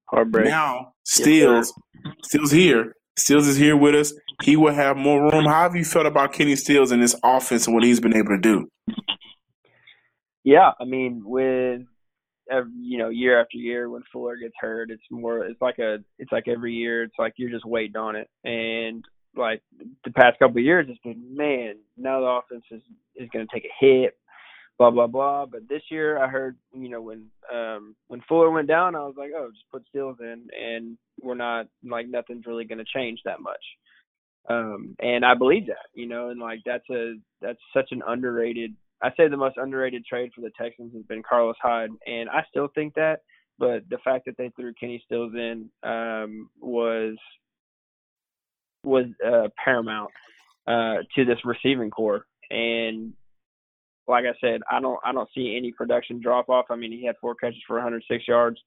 Heartbreak. 0.05 0.47
Now, 0.47 0.93
Stills, 1.03 1.73
yes, 2.05 2.13
Stills 2.23 2.51
here 2.51 2.95
Stills 3.17 3.47
is 3.47 3.57
here 3.57 3.75
with 3.75 3.95
us. 3.95 4.13
He 4.43 4.55
will 4.55 4.73
have 4.73 4.97
more 4.97 5.21
room. 5.21 5.45
How 5.45 5.63
have 5.63 5.75
you 5.75 5.85
felt 5.85 6.05
about 6.05 6.33
Kenny 6.33 6.55
Stills 6.55 6.91
and 6.91 7.01
this 7.01 7.15
offense 7.23 7.67
and 7.67 7.75
what 7.75 7.83
he's 7.83 7.99
been 7.99 8.15
able 8.15 8.29
to 8.29 8.39
do? 8.39 8.69
Yeah, 10.43 10.71
I 10.79 10.85
mean, 10.85 11.21
with 11.23 11.81
every, 12.49 12.71
you 12.79 12.97
know, 12.97 13.09
year 13.09 13.39
after 13.39 13.57
year 13.57 13.89
when 13.89 14.01
Fuller 14.11 14.37
gets 14.37 14.55
hurt, 14.59 14.89
it's 14.89 15.03
more. 15.11 15.45
It's 15.45 15.61
like 15.61 15.79
a. 15.79 15.97
It's 16.17 16.31
like 16.31 16.47
every 16.47 16.73
year. 16.73 17.03
It's 17.03 17.15
like 17.19 17.33
you're 17.37 17.51
just 17.51 17.65
waiting 17.65 17.97
on 17.97 18.15
it. 18.15 18.27
And 18.43 19.03
like 19.35 19.61
the 20.03 20.11
past 20.11 20.39
couple 20.39 20.57
of 20.57 20.63
years, 20.63 20.87
it's 20.89 20.99
been 21.03 21.35
man. 21.35 21.75
Now 21.97 22.21
the 22.21 22.25
offense 22.25 22.63
is 22.71 22.81
is 23.15 23.29
going 23.31 23.45
to 23.47 23.53
take 23.53 23.65
a 23.65 23.85
hit 23.85 24.17
blah 24.77 24.91
blah 24.91 25.07
blah. 25.07 25.45
But 25.45 25.67
this 25.67 25.83
year, 25.89 26.17
I 26.17 26.27
heard 26.27 26.57
you 26.73 26.89
know 26.89 27.01
when 27.01 27.27
um 27.53 27.95
when 28.07 28.21
Fuller 28.21 28.51
went 28.51 28.67
down, 28.67 28.95
I 28.95 28.99
was 28.99 29.15
like, 29.17 29.31
oh, 29.35 29.49
just 29.51 29.69
put 29.71 29.85
Stills 29.89 30.17
in, 30.19 30.47
and 30.59 30.97
we're 31.21 31.35
not 31.35 31.67
like 31.83 32.07
nothing's 32.07 32.45
really 32.45 32.65
going 32.65 32.79
to 32.79 32.85
change 32.85 33.21
that 33.25 33.41
much. 33.41 33.63
Um, 34.49 34.95
and 34.99 35.23
I 35.23 35.35
believe 35.35 35.67
that, 35.67 35.87
you 35.93 36.07
know, 36.07 36.29
and 36.29 36.39
like 36.39 36.61
that's 36.65 36.89
a 36.89 37.15
that's 37.41 37.59
such 37.73 37.91
an 37.91 38.01
underrated. 38.05 38.75
I 39.01 39.11
say 39.15 39.27
the 39.27 39.37
most 39.37 39.57
underrated 39.57 40.05
trade 40.05 40.31
for 40.33 40.41
the 40.41 40.51
Texans 40.59 40.93
has 40.93 41.03
been 41.03 41.23
Carlos 41.23 41.55
Hyde, 41.61 41.91
and 42.05 42.29
I 42.29 42.43
still 42.49 42.67
think 42.73 42.95
that. 42.95 43.21
But 43.59 43.87
the 43.89 43.99
fact 43.99 44.25
that 44.25 44.37
they 44.37 44.49
threw 44.49 44.73
Kenny 44.73 45.01
Stills 45.05 45.33
in 45.35 45.69
um, 45.83 46.49
was 46.59 47.17
was 48.83 49.05
uh, 49.25 49.49
paramount 49.63 50.11
uh, 50.65 50.97
to 51.15 51.25
this 51.25 51.45
receiving 51.45 51.91
core, 51.91 52.25
and 52.49 53.13
like 54.11 54.25
I 54.25 54.37
said, 54.39 54.61
I 54.69 54.79
don't 54.79 54.99
I 55.03 55.11
don't 55.11 55.29
see 55.33 55.55
any 55.57 55.71
production 55.71 56.21
drop 56.21 56.49
off. 56.49 56.65
I 56.69 56.75
mean, 56.75 56.91
he 56.91 57.05
had 57.05 57.15
four 57.19 57.33
catches 57.33 57.61
for 57.65 57.77
106 57.77 58.27
yards 58.27 58.59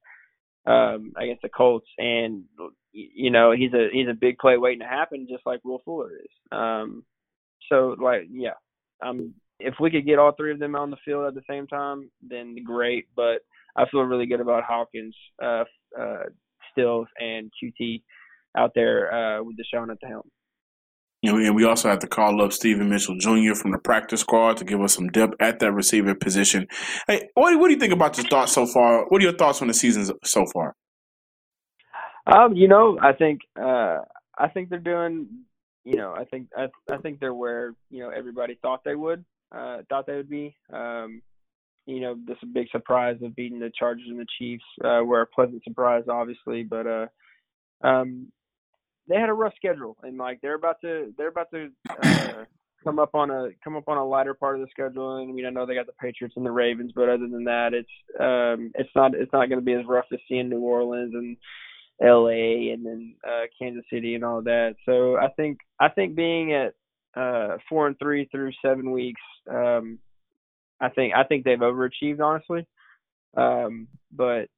um, 0.67 1.13
against 1.21 1.43
the 1.43 1.49
Colts, 1.49 1.87
and 1.99 2.45
you 2.93 3.31
know 3.31 3.53
he's 3.53 3.73
a 3.73 3.89
he's 3.93 4.09
a 4.09 4.15
big 4.15 4.39
play 4.39 4.57
waiting 4.57 4.81
to 4.81 4.87
happen, 4.87 5.29
just 5.31 5.47
like 5.47 5.61
Will 5.65 5.83
Fuller 5.85 6.11
is. 6.17 6.31
Um, 6.51 7.05
so 7.69 7.95
like 8.01 8.23
yeah, 8.31 8.55
um, 9.05 9.35
if 9.61 9.75
we 9.79 9.91
could 9.91 10.07
get 10.07 10.19
all 10.19 10.33
three 10.33 10.53
of 10.53 10.59
them 10.59 10.75
on 10.75 10.91
the 10.91 10.97
field 11.05 11.27
at 11.27 11.35
the 11.35 11.43
same 11.49 11.67
time, 11.67 12.11
then 12.29 12.57
great. 12.65 13.07
But 13.15 13.43
I 13.77 13.89
feel 13.91 14.03
really 14.03 14.27
good 14.27 14.41
about 14.41 14.65
Hopkins, 14.65 15.17
uh, 15.43 15.65
uh, 15.99 16.25
Stills, 16.73 17.09
and 17.19 17.51
QT 17.63 18.03
out 18.57 18.73
there 18.75 19.13
uh, 19.13 19.43
with 19.43 19.57
Deshaun 19.57 19.91
at 19.91 19.99
the 20.01 20.09
helm. 20.09 20.31
And 21.27 21.55
we 21.55 21.65
also 21.65 21.89
have 21.89 22.01
to 22.01 22.07
call 22.07 22.43
up 22.43 22.53
Steven 22.53 22.89
Mitchell 22.89 23.17
Jr. 23.17 23.55
from 23.55 23.73
the 23.73 23.79
practice 23.79 24.21
squad 24.21 24.57
to 24.59 24.65
give 24.65 24.81
us 24.81 24.95
some 24.95 25.09
depth 25.09 25.35
at 25.41 25.59
that 25.61 25.73
receiver 25.73 26.15
position. 26.15 26.67
Hey, 27.07 27.29
what, 27.35 27.59
what 27.59 27.69
do 27.69 27.75
you 27.75 27.81
think 27.81 27.93
about 27.93 28.17
your 28.17 28.27
thoughts 28.27 28.53
so 28.53 28.67
far? 28.67 29.07
What 29.09 29.21
are 29.21 29.25
your 29.25 29.37
thoughts 29.37 29.63
on 29.63 29.69
the 29.69 29.75
season 29.75 30.17
so 30.25 30.45
far? 30.53 30.75
Um, 32.27 32.55
you 32.55 32.69
know, 32.69 32.99
I 33.01 33.13
think 33.13 33.41
uh, 33.61 33.99
I 34.37 34.49
think 34.49 34.71
they're 34.71 34.79
doing. 34.79 35.29
You 35.85 35.97
know, 35.97 36.15
I 36.17 36.25
think 36.25 36.49
I, 36.57 36.69
I 36.91 36.97
think 36.99 37.21
they're 37.21 37.35
where 37.35 37.75
you 37.91 38.01
know 38.01 38.09
everybody 38.09 38.59
thought 38.63 38.83
they 38.85 38.95
would 38.95 39.25
uh, 39.55 39.79
thought 39.89 40.07
they 40.07 40.17
would 40.17 40.31
be. 40.31 40.57
Um, 40.73 41.23
you 41.87 42.01
know, 42.01 42.17
this 42.27 42.39
big 42.53 42.69
surprise 42.71 43.19
of 43.23 43.37
beating 43.37 43.61
the 43.61 43.71
Chargers 43.79 44.07
and 44.09 44.19
the 44.19 44.27
Chiefs 44.39 44.65
uh, 44.83 45.03
were 45.05 45.21
a 45.21 45.27
pleasant 45.27 45.63
surprise, 45.65 46.05
obviously, 46.09 46.63
but 46.63 46.87
uh, 46.87 47.07
um, 47.87 48.33
they 49.09 49.17
had 49.17 49.29
a 49.29 49.35
rough 49.35 49.55
schedule, 49.57 49.97
and 50.03 50.19
like 50.19 50.41
they're 50.41 50.55
about 50.55 50.81
to 50.83 51.13
they're 51.17 51.29
about 51.29 51.51
to 51.53 51.71
uh, 52.03 52.45
come 52.85 52.99
up 52.99 53.15
on 53.15 53.31
a 53.31 53.49
come 53.63 53.77
up 53.77 53.89
on 53.89 53.97
a 53.97 54.07
lighter 54.07 54.35
part 54.35 54.57
of 54.57 54.61
the 54.61 54.71
schedule. 54.71 55.17
And 55.17 55.31
I 55.31 55.33
mean, 55.33 55.47
I 55.47 55.51
know 55.51 55.67
they 55.67 55.75
got 55.75 55.87
the 55.87 55.93
Patriots 55.93 56.35
and 56.37 56.47
the 56.47 56.51
Ravens, 56.51 56.93
but 56.95 57.09
other 57.09 57.29
than 57.29 57.45
that, 57.45 57.75
it's 57.75 57.89
um 58.21 58.73
it's 58.75 58.91
not 58.95 59.15
it's 59.15 59.33
not 59.33 59.49
going 59.49 59.61
to 59.61 59.65
be 59.65 59.75
as 59.75 59.87
rough 59.87 60.07
as 60.13 60.19
seeing 60.29 60.49
New 60.49 60.61
Orleans 60.61 61.15
and 61.15 61.37
L.A. 62.03 62.71
and 62.73 62.85
then 62.85 63.15
uh, 63.27 63.47
Kansas 63.59 63.85
City 63.93 64.15
and 64.15 64.25
all 64.25 64.43
that. 64.43 64.75
So 64.85 65.17
I 65.17 65.29
think 65.37 65.59
I 65.81 65.89
think 65.89 66.15
being 66.15 66.53
at 66.53 66.75
uh, 67.17 67.59
four 67.69 67.87
and 67.87 67.99
three 67.99 68.27
through 68.27 68.53
seven 68.65 68.91
weeks, 68.91 69.21
um, 69.51 69.99
I 70.81 70.89
think 70.89 71.15
I 71.15 71.25
think 71.25 71.45
they've 71.45 71.59
overachieved 71.59 72.21
honestly. 72.21 72.67
Um, 73.37 73.89
but 74.13 74.49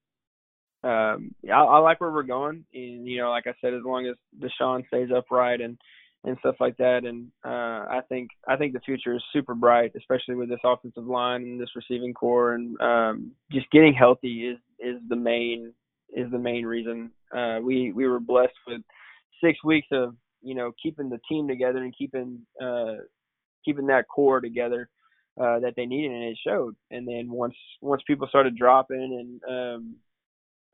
um, 0.86 1.34
I, 1.48 1.58
I 1.58 1.78
like 1.78 2.00
where 2.00 2.12
we're 2.12 2.22
going, 2.22 2.64
and 2.72 3.06
you 3.06 3.18
know, 3.18 3.30
like 3.30 3.46
I 3.46 3.54
said, 3.60 3.74
as 3.74 3.82
long 3.84 4.06
as 4.06 4.16
Deshaun 4.38 4.86
stays 4.86 5.08
upright 5.14 5.60
and 5.60 5.76
and 6.24 6.36
stuff 6.40 6.56
like 6.60 6.76
that, 6.76 7.04
and 7.04 7.28
uh, 7.44 7.86
I 7.88 8.00
think 8.08 8.30
I 8.46 8.56
think 8.56 8.72
the 8.72 8.80
future 8.80 9.14
is 9.14 9.22
super 9.32 9.54
bright, 9.54 9.92
especially 9.96 10.34
with 10.34 10.48
this 10.48 10.60
offensive 10.64 11.06
line 11.06 11.42
and 11.42 11.60
this 11.60 11.74
receiving 11.74 12.14
core, 12.14 12.54
and 12.54 12.80
um, 12.80 13.32
just 13.50 13.70
getting 13.70 13.94
healthy 13.94 14.48
is 14.48 14.58
is 14.78 15.00
the 15.08 15.16
main 15.16 15.72
is 16.14 16.30
the 16.30 16.38
main 16.38 16.64
reason. 16.64 17.10
Uh, 17.36 17.58
we 17.62 17.92
we 17.92 18.06
were 18.06 18.20
blessed 18.20 18.54
with 18.66 18.82
six 19.42 19.62
weeks 19.64 19.88
of 19.92 20.14
you 20.42 20.54
know 20.54 20.72
keeping 20.80 21.08
the 21.08 21.20
team 21.28 21.48
together 21.48 21.78
and 21.78 21.96
keeping 21.96 22.40
uh, 22.62 22.94
keeping 23.64 23.86
that 23.86 24.08
core 24.08 24.40
together 24.40 24.88
uh, 25.40 25.58
that 25.60 25.74
they 25.76 25.86
needed, 25.86 26.12
and 26.12 26.24
it 26.24 26.38
showed. 26.46 26.76
And 26.90 27.06
then 27.08 27.30
once 27.30 27.56
once 27.80 28.02
people 28.06 28.28
started 28.28 28.56
dropping 28.56 29.40
and 29.48 29.74
um, 29.76 29.96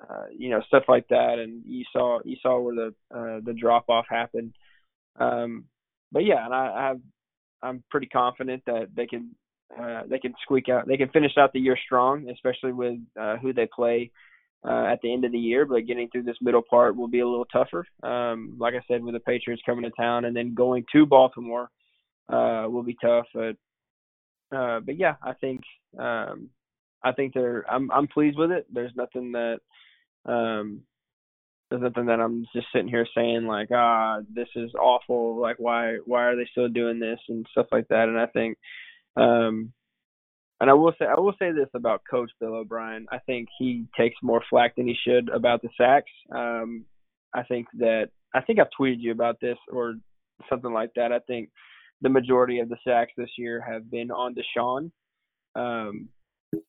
uh, 0.01 0.25
you 0.37 0.51
know 0.51 0.61
stuff 0.67 0.85
like 0.89 1.09
that, 1.09 1.39
and 1.39 1.63
you 1.67 1.85
saw 1.93 2.21
you 2.25 2.37
saw 2.43 2.61
where 2.61 2.75
the 2.75 2.95
uh, 3.15 3.41
the 3.45 3.53
drop 3.53 3.85
off 3.89 4.07
happened. 4.09 4.55
Um, 5.19 5.65
but 6.11 6.25
yeah, 6.25 6.45
and 6.45 6.55
I, 6.55 6.73
I 6.75 6.87
have 6.89 7.01
I'm 7.63 7.85
pretty 7.91 8.07
confident 8.07 8.63
that 8.67 8.89
they 8.95 9.07
can 9.07 9.35
uh, 9.79 10.03
they 10.09 10.19
can 10.19 10.35
squeak 10.43 10.69
out 10.69 10.87
they 10.87 10.97
can 10.97 11.09
finish 11.11 11.33
out 11.39 11.53
the 11.53 11.61
year 11.61 11.79
strong, 11.85 12.29
especially 12.29 12.73
with 12.73 12.99
uh, 13.19 13.37
who 13.39 13.53
they 13.53 13.69
play 13.75 14.11
uh, 14.65 14.85
at 14.85 15.01
the 15.03 15.13
end 15.13 15.25
of 15.25 15.33
the 15.33 15.39
year. 15.39 15.65
But 15.65 15.87
getting 15.87 16.09
through 16.11 16.25
this 16.25 16.37
middle 16.41 16.63
part 16.63 16.97
will 16.97 17.09
be 17.09 17.21
a 17.21 17.29
little 17.29 17.47
tougher. 17.47 17.87
Um, 18.03 18.57
like 18.59 18.75
I 18.75 18.83
said, 18.89 19.03
with 19.03 19.15
the 19.15 19.21
Patriots 19.21 19.63
coming 19.65 19.85
to 19.85 19.91
town 19.91 20.25
and 20.25 20.37
then 20.37 20.55
going 20.55 20.85
to 20.93 21.07
Baltimore 21.07 21.71
uh, 22.29 22.67
will 22.69 22.83
be 22.83 22.97
tough. 23.01 23.27
But 23.33 23.57
uh, 24.55 24.81
but 24.81 24.99
yeah, 24.99 25.15
I 25.23 25.33
think 25.35 25.63
um, 25.99 26.51
I 27.05 27.13
think 27.13 27.35
they're 27.35 27.65
I'm 27.71 27.91
I'm 27.91 28.09
pleased 28.09 28.39
with 28.39 28.51
it. 28.51 28.67
There's 28.73 28.93
nothing 28.97 29.33
that 29.33 29.59
um, 30.27 30.83
there's 31.71 31.83
nothing 31.83 32.07
that 32.07 32.21
I'm 32.21 32.47
just 32.55 32.67
sitting 32.73 32.89
here 32.89 33.07
saying 33.17 33.47
like, 33.47 33.69
ah, 33.73 34.19
this 34.33 34.49
is 34.55 34.71
awful. 34.75 35.41
Like, 35.41 35.57
why 35.59 35.97
why 36.05 36.25
are 36.25 36.37
they 36.37 36.49
still 36.51 36.69
doing 36.69 37.01
this 37.01 37.19
and 37.29 37.47
stuff 37.51 37.67
like 37.73 37.89
that? 37.89 38.09
And 38.09 38.19
I 38.19 38.27
think, 38.27 38.59
um, 39.17 39.73
and 40.61 40.71
I 40.71 40.75
will 40.75 40.93
say 40.99 41.07
I 41.07 41.19
will 41.19 41.35
say 41.39 41.51
this 41.53 41.71
about 41.75 42.03
Coach 42.09 42.31
Bill 42.41 42.55
O'Brien. 42.55 43.07
I 43.11 43.19
think 43.19 43.49
he 43.59 43.87
takes 43.97 44.17
more 44.23 44.43
flack 44.51 44.77
than 44.77 44.87
he 44.87 44.97
should 45.07 45.29
about 45.29 45.63
the 45.63 45.71
sacks. 45.77 46.11
Um, 46.31 46.85
I 47.35 47.43
think 47.43 47.67
that 47.79 48.11
I 48.35 48.43
think 48.43 48.59
I've 48.61 48.69
tweeted 48.79 49.01
you 49.01 49.13
about 49.13 49.41
this, 49.41 49.59
or 49.73 49.95
something 50.49 50.73
like 50.73 50.91
that. 50.97 51.13
I 51.13 51.19
think 51.21 51.51
the 52.03 52.09
majority 52.09 52.59
of 52.59 52.69
the 52.69 52.77
sacks 52.87 53.13
this 53.17 53.31
year 53.39 53.61
have 53.61 53.91
been 53.91 54.11
on 54.11 54.35
Deshaun. 54.35 54.91
Um, 55.55 56.09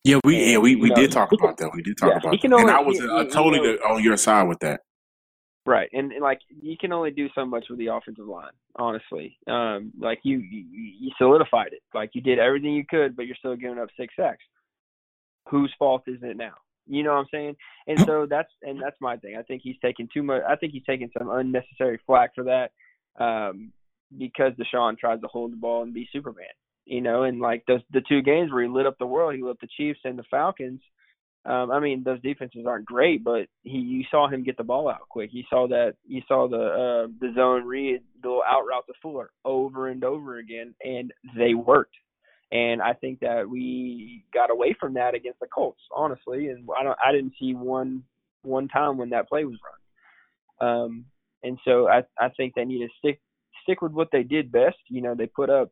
Yeah, 0.04 0.20
we 0.24 0.52
yeah 0.52 0.58
we, 0.58 0.76
we 0.76 0.90
No, 0.90 0.96
did 0.96 1.12
talk 1.12 1.32
about 1.32 1.58
that. 1.58 1.72
We 1.74 1.82
did 1.82 1.98
talk 1.98 2.10
yeah, 2.12 2.18
about 2.18 2.32
he 2.34 2.38
that, 2.38 2.44
and 2.46 2.54
only- 2.54 2.72
I 2.74 2.80
was 2.80 3.00
he- 3.00 3.08
uh, 3.08 3.26
totally 3.26 3.60
he- 3.60 3.76
the- 3.78 3.84
on 3.84 4.04
your 4.04 4.18
side 4.18 4.48
with 4.48 4.60
that. 4.60 4.82
Right, 5.66 5.90
and, 5.94 6.12
and 6.12 6.22
like 6.22 6.42
you 6.62 6.76
can 6.78 6.92
only 6.92 7.12
do 7.12 7.30
so 7.34 7.46
much 7.46 7.66
with 7.70 7.80
the 7.80 7.88
offensive 7.88 8.28
line, 8.28 8.52
honestly. 8.76 9.38
Um, 9.48 9.94
like 9.98 10.20
you, 10.24 10.40
you, 10.40 10.66
you 11.00 11.12
solidified 11.18 11.72
it. 11.72 11.82
Like 11.94 12.12
you 12.14 12.22
did 12.22 12.38
everything 12.38 12.74
you 12.74 12.84
could, 12.86 13.16
but 13.16 13.28
you're 13.28 13.38
still 13.38 13.56
giving 13.56 13.80
up 13.80 13.88
six 13.98 14.14
sacks. 14.18 14.44
Whose 15.50 15.74
fault 15.80 16.04
is 16.08 16.20
it 16.22 16.36
now? 16.36 16.54
You 16.86 17.04
know 17.04 17.12
what 17.14 17.20
I'm 17.20 17.28
saying? 17.32 17.56
And 17.88 17.98
so 18.02 18.26
that's 18.30 18.52
and 18.62 18.82
that's 18.82 18.98
my 19.00 19.16
thing. 19.16 19.38
I 19.38 19.44
think 19.44 19.62
he's 19.64 19.78
taking 19.82 20.10
too 20.14 20.22
much. 20.24 20.42
I 20.48 20.58
think 20.58 20.74
he's 20.74 20.84
taking 20.84 21.10
some 21.18 21.30
unnecessary 21.30 21.98
flack 22.06 22.36
for 22.36 22.44
that, 22.44 22.72
um, 23.24 23.72
because 24.18 24.52
Deshaun 24.54 24.98
tries 24.98 25.22
to 25.22 25.28
hold 25.28 25.54
the 25.54 25.58
ball 25.58 25.84
and 25.84 25.94
be 25.94 26.10
Superman. 26.12 26.44
You 26.86 27.02
know, 27.02 27.24
and 27.24 27.40
like 27.40 27.64
those 27.66 27.82
the 27.92 28.02
two 28.08 28.22
games 28.22 28.52
where 28.52 28.64
he 28.64 28.70
lit 28.70 28.86
up 28.86 28.98
the 28.98 29.06
world, 29.06 29.36
he 29.36 29.42
lit 29.42 29.52
up 29.52 29.60
the 29.62 29.68
Chiefs 29.78 30.00
and 30.04 30.18
the 30.18 30.24
Falcons. 30.30 30.82
Um, 31.46 31.72
I 31.72 31.80
mean, 31.80 32.04
those 32.04 32.22
defenses 32.22 32.66
aren't 32.66 32.86
great, 32.86 33.24
but 33.24 33.48
he 33.64 33.78
you 33.78 34.04
saw 34.10 34.30
him 34.30 34.44
get 34.44 34.58
the 34.58 34.64
ball 34.64 34.90
out 34.90 35.10
quick. 35.10 35.30
You 35.34 35.44
saw 35.50 35.68
that 35.68 35.96
you 36.08 36.22
saw 36.28 36.48
the 36.48 36.58
uh, 36.58 37.08
the 37.20 37.34
zone 37.36 37.66
read, 37.66 38.02
the 38.22 38.30
little 38.30 38.44
out 38.48 38.66
route 38.66 38.86
to 38.88 38.94
Fuller 39.02 39.30
over 39.44 39.90
and 39.90 40.04
over 40.04 40.38
again, 40.38 40.74
and 40.84 41.12
they 41.38 41.54
worked. 41.54 41.96
And 42.52 42.82
I 42.82 42.94
think 42.94 43.20
that 43.22 43.50
we 43.50 44.24
got 44.34 44.52
away 44.52 44.76
from 44.80 44.94
that 44.94 45.16
against 45.16 45.40
the 45.40 45.48
Colts, 45.48 45.82
honestly. 45.94 46.50
And 46.50 46.70
I 46.78 46.84
don't, 46.84 46.98
I 47.04 47.12
didn't 47.12 47.34
see 47.40 47.54
one 47.56 48.04
one 48.44 48.68
time 48.68 48.98
when 48.98 49.10
that 49.10 49.28
play 49.28 49.44
was 49.44 49.58
run. 50.62 50.70
Um, 50.70 51.06
and 51.44 51.58
so 51.66 51.88
I 51.90 52.04
I 52.20 52.30
think 52.30 52.54
they 52.56 52.64
need 52.64 52.86
to 52.86 52.94
stick 53.00 53.20
stick 53.64 53.82
with 53.82 53.92
what 53.92 54.10
they 54.12 54.24
did 54.24 54.52
best. 54.52 54.78
You 54.88 55.02
know, 55.02 55.16
they 55.16 55.26
put 55.26 55.50
up 55.50 55.72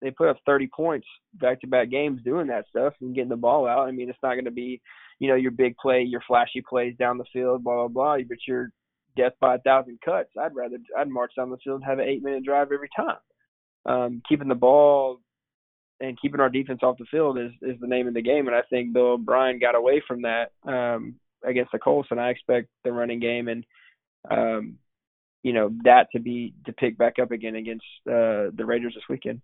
they 0.00 0.10
put 0.10 0.28
up 0.28 0.38
30 0.46 0.68
points 0.68 1.06
back 1.34 1.60
to 1.60 1.66
back 1.66 1.90
games 1.90 2.20
doing 2.24 2.46
that 2.48 2.66
stuff 2.68 2.94
and 3.00 3.14
getting 3.14 3.28
the 3.28 3.36
ball 3.36 3.66
out. 3.66 3.88
I 3.88 3.90
mean, 3.90 4.08
it's 4.08 4.18
not 4.22 4.34
going 4.34 4.44
to 4.44 4.50
be, 4.50 4.80
you 5.18 5.28
know, 5.28 5.34
your 5.34 5.50
big 5.50 5.76
play, 5.76 6.02
your 6.02 6.22
flashy 6.26 6.62
plays 6.68 6.96
down 6.96 7.18
the 7.18 7.24
field, 7.32 7.64
blah 7.64 7.88
blah 7.88 7.88
blah. 7.88 8.24
But 8.28 8.38
your 8.46 8.70
death 9.16 9.32
by 9.40 9.56
a 9.56 9.58
thousand 9.58 9.98
cuts. 10.04 10.30
I'd 10.40 10.54
rather 10.54 10.76
I'd 10.96 11.08
march 11.08 11.32
down 11.36 11.50
the 11.50 11.58
field 11.58 11.80
and 11.80 11.84
have 11.84 11.98
an 11.98 12.08
eight 12.08 12.22
minute 12.22 12.44
drive 12.44 12.72
every 12.72 12.88
time. 12.96 13.18
Um, 13.84 14.22
keeping 14.28 14.48
the 14.48 14.54
ball 14.54 15.20
and 16.00 16.20
keeping 16.20 16.40
our 16.40 16.48
defense 16.48 16.80
off 16.82 16.98
the 16.98 17.06
field 17.10 17.38
is 17.38 17.50
is 17.60 17.78
the 17.80 17.88
name 17.88 18.06
of 18.06 18.14
the 18.14 18.22
game. 18.22 18.46
And 18.46 18.56
I 18.56 18.62
think 18.70 18.92
Bill 18.92 19.12
O'Brien 19.12 19.58
got 19.58 19.74
away 19.74 20.02
from 20.06 20.22
that 20.22 20.52
um, 20.64 21.16
against 21.44 21.72
the 21.72 21.78
Colts, 21.78 22.08
and 22.10 22.20
I 22.20 22.30
expect 22.30 22.68
the 22.84 22.92
running 22.92 23.20
game 23.20 23.48
and 23.48 23.64
um, 24.30 24.78
you 25.42 25.52
know 25.52 25.70
that 25.84 26.06
to 26.12 26.20
be 26.20 26.54
to 26.66 26.72
pick 26.72 26.96
back 26.96 27.14
up 27.20 27.30
again 27.30 27.56
against 27.56 27.84
uh, 28.06 28.54
the 28.54 28.64
Raiders 28.64 28.94
this 28.94 29.08
weekend. 29.08 29.40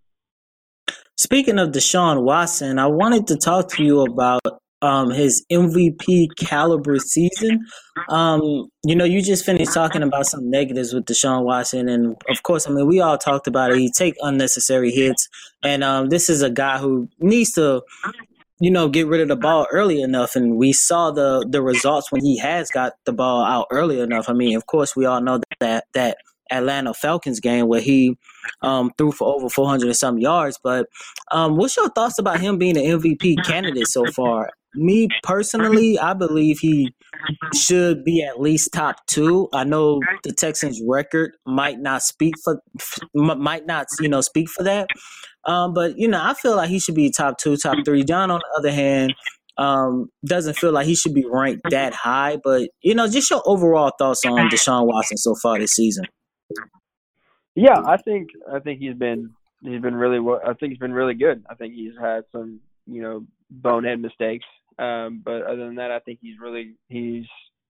Speaking 1.16 1.60
of 1.60 1.70
Deshaun 1.70 2.24
Watson, 2.24 2.78
I 2.78 2.86
wanted 2.86 3.28
to 3.28 3.36
talk 3.36 3.68
to 3.74 3.84
you 3.84 4.00
about 4.02 4.42
um, 4.82 5.10
his 5.10 5.44
MVP 5.50 6.28
caliber 6.36 6.98
season. 6.98 7.64
Um, 8.08 8.68
you 8.84 8.96
know, 8.96 9.04
you 9.04 9.22
just 9.22 9.44
finished 9.44 9.72
talking 9.72 10.02
about 10.02 10.26
some 10.26 10.50
negatives 10.50 10.92
with 10.92 11.04
Deshaun 11.06 11.44
Watson, 11.44 11.88
and 11.88 12.16
of 12.28 12.42
course, 12.42 12.66
I 12.66 12.72
mean, 12.72 12.88
we 12.88 13.00
all 13.00 13.16
talked 13.16 13.46
about 13.46 13.70
it. 13.70 13.78
He 13.78 13.90
take 13.90 14.14
unnecessary 14.20 14.90
hits, 14.90 15.28
and 15.62 15.84
um, 15.84 16.08
this 16.08 16.28
is 16.28 16.42
a 16.42 16.50
guy 16.50 16.78
who 16.78 17.08
needs 17.20 17.52
to, 17.52 17.82
you 18.60 18.72
know, 18.72 18.88
get 18.88 19.06
rid 19.06 19.20
of 19.20 19.28
the 19.28 19.36
ball 19.36 19.68
early 19.70 20.02
enough. 20.02 20.34
And 20.34 20.56
we 20.56 20.72
saw 20.72 21.12
the 21.12 21.46
the 21.48 21.62
results 21.62 22.10
when 22.10 22.22
he 22.22 22.38
has 22.38 22.70
got 22.70 22.94
the 23.06 23.12
ball 23.12 23.44
out 23.44 23.68
early 23.70 24.00
enough. 24.00 24.28
I 24.28 24.32
mean, 24.32 24.56
of 24.56 24.66
course, 24.66 24.96
we 24.96 25.06
all 25.06 25.20
know 25.20 25.40
that 25.60 25.84
that 25.94 26.18
Atlanta 26.50 26.94
Falcons 26.94 27.40
game 27.40 27.68
where 27.68 27.80
he 27.80 28.16
um, 28.62 28.92
threw 28.96 29.12
for 29.12 29.34
over 29.34 29.48
400 29.48 29.86
and 29.86 29.96
some 29.96 30.18
yards. 30.18 30.58
But 30.62 30.86
um, 31.30 31.56
what's 31.56 31.76
your 31.76 31.88
thoughts 31.90 32.18
about 32.18 32.40
him 32.40 32.58
being 32.58 32.76
an 32.76 32.84
MVP 32.84 33.44
candidate 33.44 33.88
so 33.88 34.06
far? 34.06 34.50
Me 34.76 35.08
personally, 35.22 35.98
I 35.98 36.14
believe 36.14 36.58
he 36.58 36.92
should 37.54 38.04
be 38.04 38.24
at 38.24 38.40
least 38.40 38.72
top 38.72 38.96
two. 39.06 39.48
I 39.52 39.62
know 39.62 40.00
the 40.24 40.32
Texans' 40.32 40.82
record 40.84 41.36
might 41.46 41.78
not 41.78 42.02
speak 42.02 42.34
for 42.42 42.60
might 43.14 43.66
not 43.66 43.86
you 44.00 44.08
know 44.08 44.20
speak 44.20 44.48
for 44.48 44.64
that, 44.64 44.88
um, 45.44 45.74
but 45.74 45.96
you 45.96 46.08
know 46.08 46.20
I 46.20 46.34
feel 46.34 46.56
like 46.56 46.70
he 46.70 46.80
should 46.80 46.96
be 46.96 47.12
top 47.12 47.38
two, 47.38 47.56
top 47.56 47.84
three. 47.84 48.02
John, 48.02 48.32
on 48.32 48.40
the 48.40 48.58
other 48.58 48.72
hand, 48.72 49.14
um, 49.56 50.08
doesn't 50.26 50.56
feel 50.56 50.72
like 50.72 50.86
he 50.86 50.94
should 50.94 51.14
be 51.14 51.24
ranked 51.30 51.62
that 51.70 51.94
high. 51.94 52.38
But 52.42 52.70
you 52.82 52.94
know, 52.94 53.08
just 53.08 53.30
your 53.30 53.42
overall 53.46 53.92
thoughts 53.98 54.24
on 54.24 54.48
Deshaun 54.48 54.86
Watson 54.86 55.16
so 55.16 55.34
far 55.40 55.58
this 55.58 55.72
season. 55.72 56.04
Yeah, 57.54 57.80
I 57.84 57.96
think 57.98 58.30
I 58.52 58.58
think 58.58 58.80
he's 58.80 58.96
been 58.96 59.30
he's 59.62 59.80
been 59.80 59.94
really. 59.94 60.18
I 60.44 60.54
think 60.54 60.72
he's 60.72 60.78
been 60.78 60.92
really 60.92 61.14
good. 61.14 61.44
I 61.48 61.54
think 61.54 61.74
he's 61.74 61.92
had 62.00 62.24
some 62.32 62.60
you 62.86 63.02
know 63.02 63.26
bonehead 63.50 64.00
mistakes, 64.00 64.46
um, 64.78 65.22
but 65.24 65.42
other 65.42 65.64
than 65.66 65.76
that, 65.76 65.90
I 65.90 66.00
think 66.00 66.18
he's 66.20 66.38
really 66.40 66.74
he's. 66.88 67.24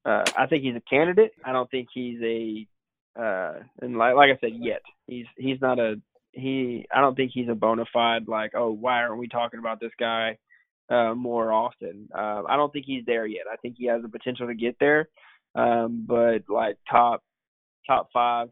Uh, 0.06 0.24
I 0.36 0.46
think 0.46 0.64
he's 0.64 0.76
a 0.76 0.82
candidate. 0.88 1.32
I 1.44 1.52
don't 1.52 1.70
think 1.70 1.88
he's 1.92 2.20
a 2.22 2.66
uh, 3.20 3.60
and 3.80 3.96
like 3.96 4.14
like 4.14 4.30
I 4.30 4.38
said, 4.40 4.52
yet 4.58 4.82
he's 5.06 5.26
he's 5.36 5.60
not 5.60 5.78
a 5.78 6.00
he. 6.32 6.86
I 6.94 7.00
don't 7.00 7.14
think 7.14 7.30
he's 7.32 7.48
a 7.48 7.54
bona 7.54 7.84
fide 7.92 8.26
like 8.26 8.52
oh 8.54 8.70
why 8.70 9.02
aren't 9.02 9.18
we 9.18 9.28
talking 9.28 9.60
about 9.60 9.80
this 9.80 9.92
guy 9.98 10.38
uh, 10.90 11.14
more 11.14 11.52
often? 11.52 12.08
Uh, 12.14 12.42
I 12.48 12.56
don't 12.56 12.72
think 12.72 12.86
he's 12.86 13.04
there 13.06 13.26
yet. 13.26 13.44
I 13.52 13.56
think 13.56 13.76
he 13.78 13.86
has 13.86 14.02
the 14.02 14.08
potential 14.08 14.46
to 14.48 14.54
get 14.54 14.76
there, 14.80 15.08
um, 15.54 16.04
but 16.08 16.44
like 16.48 16.76
top 16.90 17.22
top 17.86 18.08
five 18.12 18.48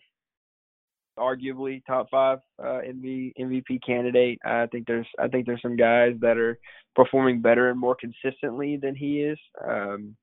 arguably 1.19 1.85
top 1.87 2.09
five 2.11 2.39
uh, 2.59 2.81
MV, 2.87 3.33
MVP 3.39 3.85
candidate. 3.85 4.39
I 4.45 4.67
think 4.67 4.87
there's 4.87 5.07
I 5.19 5.29
think 5.29 5.47
there's 5.47 5.63
some 5.63 5.77
guys 5.77 6.15
that 6.21 6.39
are 6.39 6.59
performing 6.95 7.41
better 7.41 7.71
and 7.71 7.79
more 7.79 7.97
consistently 7.97 8.77
than 8.77 8.95
he 8.95 9.23
is 9.23 9.39
um, 9.67 10.17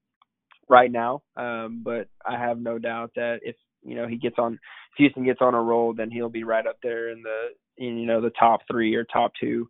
right 0.69 0.91
now. 0.91 1.21
Um, 1.35 1.81
but 1.83 2.07
I 2.25 2.37
have 2.37 2.59
no 2.59 2.79
doubt 2.79 3.11
that 3.15 3.39
if 3.41 3.55
you 3.83 3.95
know 3.95 4.07
he 4.07 4.17
gets 4.17 4.35
on, 4.37 4.53
if 4.53 4.97
Houston 4.97 5.25
gets 5.25 5.41
on 5.41 5.55
a 5.55 5.61
roll, 5.61 5.93
then 5.93 6.11
he'll 6.11 6.29
be 6.29 6.43
right 6.43 6.65
up 6.65 6.77
there 6.83 7.09
in 7.09 7.23
the 7.23 7.47
in 7.77 7.97
you 7.97 8.05
know 8.05 8.21
the 8.21 8.31
top 8.31 8.61
three 8.69 8.95
or 8.95 9.03
top 9.05 9.31
two. 9.39 9.69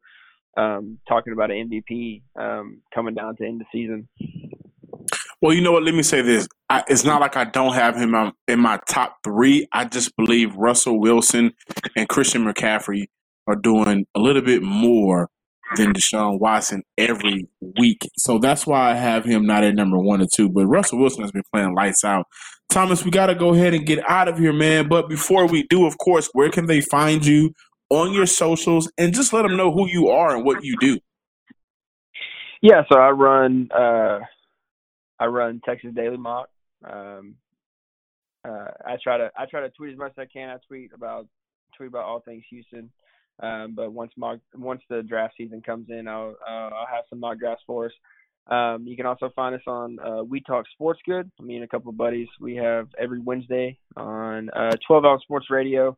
Um, 0.57 0.97
talking 1.07 1.31
about 1.31 1.51
an 1.51 1.69
MVP 1.69 2.23
um, 2.35 2.81
coming 2.93 3.13
down 3.13 3.35
to 3.37 3.45
end 3.45 3.61
of 3.61 3.67
season. 3.71 4.09
Well, 5.41 5.53
you 5.53 5.61
know 5.61 5.71
what? 5.71 5.83
Let 5.83 5.95
me 5.95 6.03
say 6.03 6.21
this. 6.21 6.49
I, 6.69 6.83
it's 6.87 7.03
not 7.03 7.19
like 7.19 7.35
I 7.35 7.45
don't 7.45 7.73
have 7.73 7.95
him 7.95 8.15
in 8.47 8.59
my 8.59 8.79
top 8.87 9.17
three. 9.23 9.67
I 9.73 9.85
just 9.85 10.15
believe 10.15 10.55
Russell 10.55 10.99
Wilson 10.99 11.53
and 11.95 12.07
Christian 12.07 12.45
McCaffrey 12.45 13.07
are 13.47 13.55
doing 13.55 14.05
a 14.13 14.19
little 14.19 14.43
bit 14.43 14.61
more 14.61 15.29
than 15.75 15.93
Deshaun 15.93 16.39
Watson 16.39 16.83
every 16.97 17.47
week. 17.59 18.07
So 18.17 18.37
that's 18.37 18.67
why 18.67 18.91
I 18.91 18.93
have 18.93 19.25
him 19.25 19.45
not 19.45 19.63
at 19.63 19.75
number 19.75 19.97
one 19.97 20.21
or 20.21 20.27
two. 20.31 20.49
But 20.49 20.67
Russell 20.67 20.99
Wilson 20.99 21.21
has 21.21 21.31
been 21.31 21.43
playing 21.51 21.73
lights 21.73 22.03
out. 22.03 22.25
Thomas, 22.69 23.03
we 23.03 23.09
got 23.09 23.27
to 23.27 23.35
go 23.35 23.53
ahead 23.53 23.73
and 23.73 23.85
get 23.85 24.07
out 24.07 24.27
of 24.27 24.37
here, 24.37 24.53
man. 24.53 24.87
But 24.87 25.09
before 25.09 25.47
we 25.47 25.63
do, 25.63 25.85
of 25.85 25.97
course, 25.97 26.29
where 26.33 26.51
can 26.51 26.67
they 26.67 26.81
find 26.81 27.25
you 27.25 27.53
on 27.89 28.13
your 28.13 28.27
socials 28.27 28.91
and 28.97 29.13
just 29.13 29.33
let 29.33 29.41
them 29.41 29.57
know 29.57 29.71
who 29.71 29.87
you 29.87 30.09
are 30.09 30.35
and 30.35 30.45
what 30.45 30.63
you 30.63 30.75
do? 30.79 30.99
Yeah, 32.61 32.83
so 32.91 32.99
I 32.99 33.09
run 33.09 33.69
uh 33.71 34.19
I 35.19 35.25
run 35.25 35.61
Texas 35.65 35.91
Daily 35.95 36.17
Mock. 36.17 36.49
Um 36.83 37.35
uh 38.47 38.71
I 38.85 38.97
try 39.03 39.17
to 39.17 39.31
I 39.37 39.45
try 39.45 39.61
to 39.61 39.69
tweet 39.69 39.93
as 39.93 39.97
much 39.97 40.11
as 40.17 40.21
I 40.21 40.25
can. 40.25 40.49
I 40.49 40.57
tweet 40.67 40.91
about 40.93 41.27
tweet 41.75 41.89
about 41.89 42.05
all 42.05 42.19
things 42.21 42.43
Houston. 42.49 42.89
Um 43.41 43.73
but 43.75 43.91
once 43.91 44.11
mock 44.17 44.39
once 44.55 44.81
the 44.89 45.03
draft 45.03 45.35
season 45.37 45.61
comes 45.61 45.87
in, 45.89 46.07
I'll 46.07 46.35
uh, 46.47 46.51
I'll 46.51 46.87
have 46.87 47.05
some 47.09 47.19
mock 47.19 47.39
drafts 47.39 47.63
for 47.65 47.85
us. 47.85 47.91
Um 48.47 48.85
you 48.87 48.95
can 48.95 49.05
also 49.05 49.29
find 49.35 49.55
us 49.55 49.61
on 49.67 49.99
uh 49.99 50.23
We 50.23 50.41
Talk 50.41 50.65
Sports 50.73 51.01
Good. 51.05 51.29
Me 51.39 51.55
and 51.55 51.63
a 51.63 51.67
couple 51.67 51.89
of 51.89 51.97
buddies. 51.97 52.29
We 52.39 52.55
have 52.55 52.87
every 52.97 53.19
Wednesday 53.19 53.77
on 53.95 54.49
uh 54.51 54.75
12 54.87 55.05
Hour 55.05 55.19
Sports 55.21 55.47
Radio. 55.49 55.97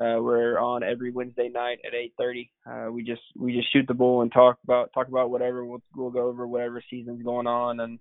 Uh, 0.00 0.22
we're 0.22 0.58
on 0.60 0.84
every 0.84 1.10
Wednesday 1.10 1.48
night 1.48 1.78
at 1.84 1.92
8:30. 1.92 2.50
Uh, 2.64 2.92
we 2.92 3.02
just 3.02 3.22
we 3.36 3.52
just 3.56 3.72
shoot 3.72 3.84
the 3.88 3.94
bull 3.94 4.22
and 4.22 4.32
talk 4.32 4.58
about 4.62 4.92
talk 4.92 5.08
about 5.08 5.30
whatever. 5.30 5.64
We'll 5.64 5.82
we'll 5.96 6.10
go 6.10 6.28
over 6.28 6.46
whatever 6.46 6.80
season's 6.88 7.22
going 7.24 7.48
on, 7.48 7.80
and 7.80 7.98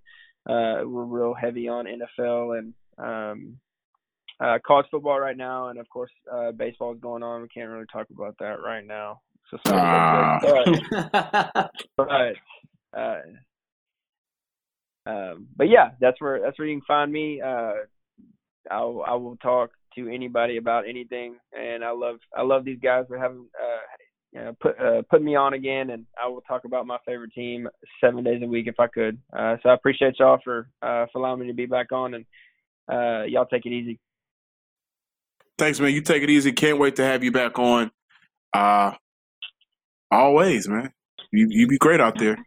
uh, 0.47 0.87
we're 0.87 1.05
real 1.05 1.33
heavy 1.33 1.67
on 1.67 1.85
NFL 1.85 2.59
and 2.59 2.73
um, 2.99 3.57
uh, 4.39 4.59
college 4.65 4.85
football 4.91 5.19
right 5.19 5.35
now, 5.35 5.69
and 5.69 5.79
of 5.79 5.89
course 5.89 6.11
uh, 6.31 6.51
baseball 6.51 6.93
is 6.93 6.99
going 6.99 7.23
on. 7.23 7.41
We 7.41 7.47
can't 7.47 7.69
really 7.69 7.87
talk 7.91 8.07
about 8.15 8.35
that 8.39 8.61
right 8.63 8.85
now. 8.85 9.21
So 9.49 9.57
sorry, 9.65 9.81
Ah. 9.81 10.39
but, 11.07 11.71
but 11.97 12.09
uh, 12.95 13.21
um, 15.07 15.47
but 15.55 15.69
yeah, 15.69 15.91
that's 15.99 16.21
where 16.21 16.41
that's 16.41 16.59
where 16.59 16.67
you 16.67 16.75
can 16.75 16.85
find 16.85 17.11
me. 17.11 17.41
Uh, 17.41 17.73
I'll 18.69 19.03
I 19.07 19.15
will 19.15 19.37
talk 19.37 19.71
to 19.97 20.07
anybody 20.07 20.57
about 20.57 20.87
anything, 20.87 21.35
and 21.57 21.83
I 21.83 21.91
love 21.91 22.17
I 22.35 22.43
love 22.43 22.63
these 22.65 22.79
guys 22.81 23.05
for 23.07 23.17
having 23.17 23.47
uh, 23.61 23.79
you 24.33 24.39
know, 24.39 24.55
put 24.59 24.79
uh, 24.79 25.01
put 25.09 25.21
me 25.21 25.35
on 25.35 25.53
again, 25.53 25.89
and 25.89 26.05
I 26.21 26.27
will 26.27 26.41
talk 26.41 26.65
about 26.65 26.85
my 26.85 26.97
favorite 27.05 27.33
team 27.33 27.67
seven 28.01 28.23
days 28.23 28.41
a 28.43 28.47
week 28.47 28.67
if 28.67 28.79
I 28.79 28.87
could. 28.87 29.17
Uh, 29.37 29.57
so 29.63 29.69
I 29.69 29.73
appreciate 29.73 30.15
y'all 30.19 30.39
for 30.43 30.69
uh, 30.81 31.05
for 31.11 31.19
allowing 31.19 31.41
me 31.41 31.47
to 31.47 31.53
be 31.53 31.65
back 31.65 31.91
on, 31.91 32.13
and 32.13 32.25
uh, 32.91 33.25
y'all 33.25 33.45
take 33.45 33.65
it 33.65 33.71
easy. 33.71 33.99
Thanks, 35.57 35.79
man. 35.79 35.91
You 35.91 36.01
take 36.01 36.23
it 36.23 36.29
easy. 36.29 36.51
Can't 36.51 36.77
wait 36.77 36.95
to 36.97 37.03
have 37.03 37.23
you 37.23 37.31
back 37.31 37.57
on. 37.57 37.91
Uh 38.53 38.93
always, 40.11 40.67
man. 40.67 40.91
You 41.31 41.47
you 41.49 41.67
be 41.67 41.77
great 41.77 41.99
out 41.99 42.17
there. 42.17 42.37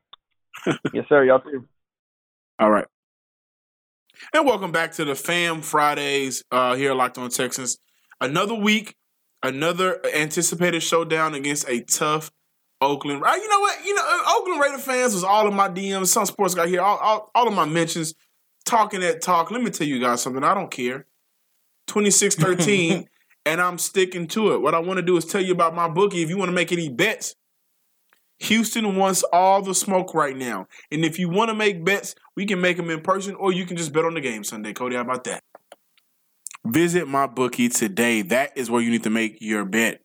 yes, 0.92 1.06
sir. 1.08 1.24
Y'all 1.24 1.40
too. 1.40 1.66
All 2.58 2.70
right. 2.70 2.86
And 4.32 4.46
welcome 4.46 4.70
back 4.70 4.92
to 4.92 5.04
the 5.04 5.14
Fam 5.14 5.62
Fridays 5.62 6.44
uh, 6.52 6.74
here 6.74 6.90
at 6.90 6.96
Locked 6.96 7.18
On 7.18 7.28
Texans. 7.30 7.78
Another 8.20 8.54
week, 8.54 8.94
another 9.42 10.00
anticipated 10.14 10.82
showdown 10.82 11.34
against 11.34 11.68
a 11.68 11.80
tough 11.80 12.30
Oakland. 12.80 13.24
Uh, 13.24 13.34
you 13.34 13.48
know 13.48 13.60
what? 13.60 13.84
You 13.84 13.94
know, 13.94 14.02
uh, 14.04 14.36
Oakland 14.36 14.60
Raider 14.60 14.78
fans 14.78 15.14
was 15.14 15.24
all 15.24 15.48
of 15.48 15.54
my 15.54 15.68
DMs. 15.68 16.08
Some 16.08 16.26
sports 16.26 16.54
got 16.54 16.68
here, 16.68 16.80
all, 16.80 16.98
all, 16.98 17.30
all 17.34 17.48
of 17.48 17.54
my 17.54 17.64
mentions, 17.64 18.14
talking 18.64 19.00
that 19.00 19.22
talk. 19.22 19.50
Let 19.50 19.62
me 19.62 19.70
tell 19.70 19.86
you 19.86 19.98
guys 20.00 20.22
something. 20.22 20.44
I 20.44 20.54
don't 20.54 20.70
care. 20.70 21.06
26 21.88 22.36
13, 22.36 23.08
and 23.46 23.60
I'm 23.60 23.78
sticking 23.78 24.28
to 24.28 24.52
it. 24.52 24.60
What 24.60 24.74
I 24.74 24.78
want 24.78 24.98
to 24.98 25.02
do 25.02 25.16
is 25.16 25.24
tell 25.24 25.42
you 25.42 25.52
about 25.52 25.74
my 25.74 25.88
bookie. 25.88 26.22
If 26.22 26.28
you 26.28 26.36
want 26.36 26.50
to 26.50 26.54
make 26.54 26.72
any 26.72 26.88
bets, 26.88 27.34
Houston 28.40 28.96
wants 28.96 29.22
all 29.32 29.62
the 29.62 29.74
smoke 29.74 30.14
right 30.14 30.36
now. 30.36 30.66
And 30.90 31.04
if 31.04 31.18
you 31.18 31.28
want 31.28 31.50
to 31.50 31.54
make 31.54 31.84
bets, 31.84 32.14
we 32.36 32.46
can 32.46 32.60
make 32.60 32.76
them 32.76 32.90
in 32.90 33.00
person 33.00 33.34
or 33.34 33.52
you 33.52 33.66
can 33.66 33.76
just 33.76 33.92
bet 33.92 34.04
on 34.04 34.14
the 34.14 34.20
game 34.20 34.44
Sunday. 34.44 34.72
Cody, 34.72 34.96
how 34.96 35.02
about 35.02 35.24
that? 35.24 35.42
Visit 36.64 37.08
my 37.08 37.26
bookie 37.26 37.68
today. 37.68 38.22
That 38.22 38.56
is 38.56 38.70
where 38.70 38.82
you 38.82 38.90
need 38.90 39.04
to 39.04 39.10
make 39.10 39.38
your 39.40 39.64
bet. 39.64 40.00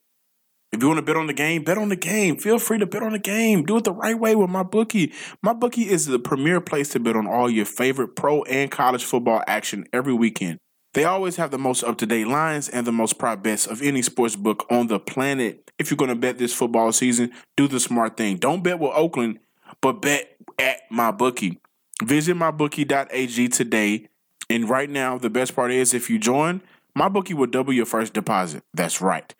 If 0.71 0.81
you 0.81 0.89
want 0.89 0.97
to 0.97 1.05
bet 1.05 1.15
on 1.15 1.27
the 1.27 1.33
game, 1.33 1.63
bet 1.63 1.77
on 1.77 1.87
the 1.87 1.95
game. 1.95 2.37
Feel 2.37 2.59
free 2.59 2.77
to 2.79 2.85
bet 2.85 3.03
on 3.03 3.13
the 3.13 3.19
game. 3.19 3.63
Do 3.63 3.77
it 3.77 3.85
the 3.85 3.93
right 3.93 4.19
way 4.19 4.35
with 4.35 4.49
my 4.49 4.63
bookie. 4.63 5.13
My 5.41 5.53
bookie 5.53 5.89
is 5.89 6.05
the 6.05 6.19
premier 6.19 6.59
place 6.59 6.89
to 6.89 6.99
bet 6.99 7.15
on 7.15 7.27
all 7.27 7.49
your 7.49 7.65
favorite 7.65 8.15
pro 8.15 8.43
and 8.43 8.69
college 8.69 9.05
football 9.05 9.41
action 9.47 9.85
every 9.93 10.13
weekend. 10.13 10.59
They 10.95 11.03
always 11.03 11.35
have 11.35 11.51
the 11.51 11.57
most 11.57 11.83
up 11.83 11.97
to 11.97 12.05
date 12.05 12.27
lines 12.27 12.69
and 12.69 12.87
the 12.87 12.91
most 12.93 13.17
prop 13.17 13.43
bets 13.43 13.67
of 13.67 13.81
any 13.81 14.01
sports 14.01 14.37
book 14.37 14.65
on 14.71 14.87
the 14.87 14.97
planet. 14.97 15.69
If 15.77 15.91
you're 15.91 15.97
going 15.97 16.07
to 16.07 16.15
bet 16.15 16.37
this 16.37 16.53
football 16.53 16.93
season, 16.93 17.33
do 17.57 17.67
the 17.67 17.81
smart 17.81 18.15
thing. 18.15 18.37
Don't 18.37 18.63
bet 18.63 18.79
with 18.79 18.93
Oakland, 18.95 19.39
but 19.81 20.01
bet 20.01 20.37
at 20.57 20.89
my 20.89 21.11
bookie. 21.11 21.59
Visit 22.01 22.37
mybookie.ag 22.37 23.49
today. 23.49 24.07
And 24.49 24.69
right 24.69 24.89
now, 24.89 25.17
the 25.17 25.29
best 25.29 25.53
part 25.53 25.73
is 25.73 25.93
if 25.93 26.09
you 26.09 26.17
join, 26.17 26.61
my 26.95 27.09
bookie 27.09 27.33
will 27.33 27.47
double 27.47 27.73
your 27.73 27.85
first 27.85 28.13
deposit. 28.13 28.63
That's 28.73 29.01
right. 29.01 29.35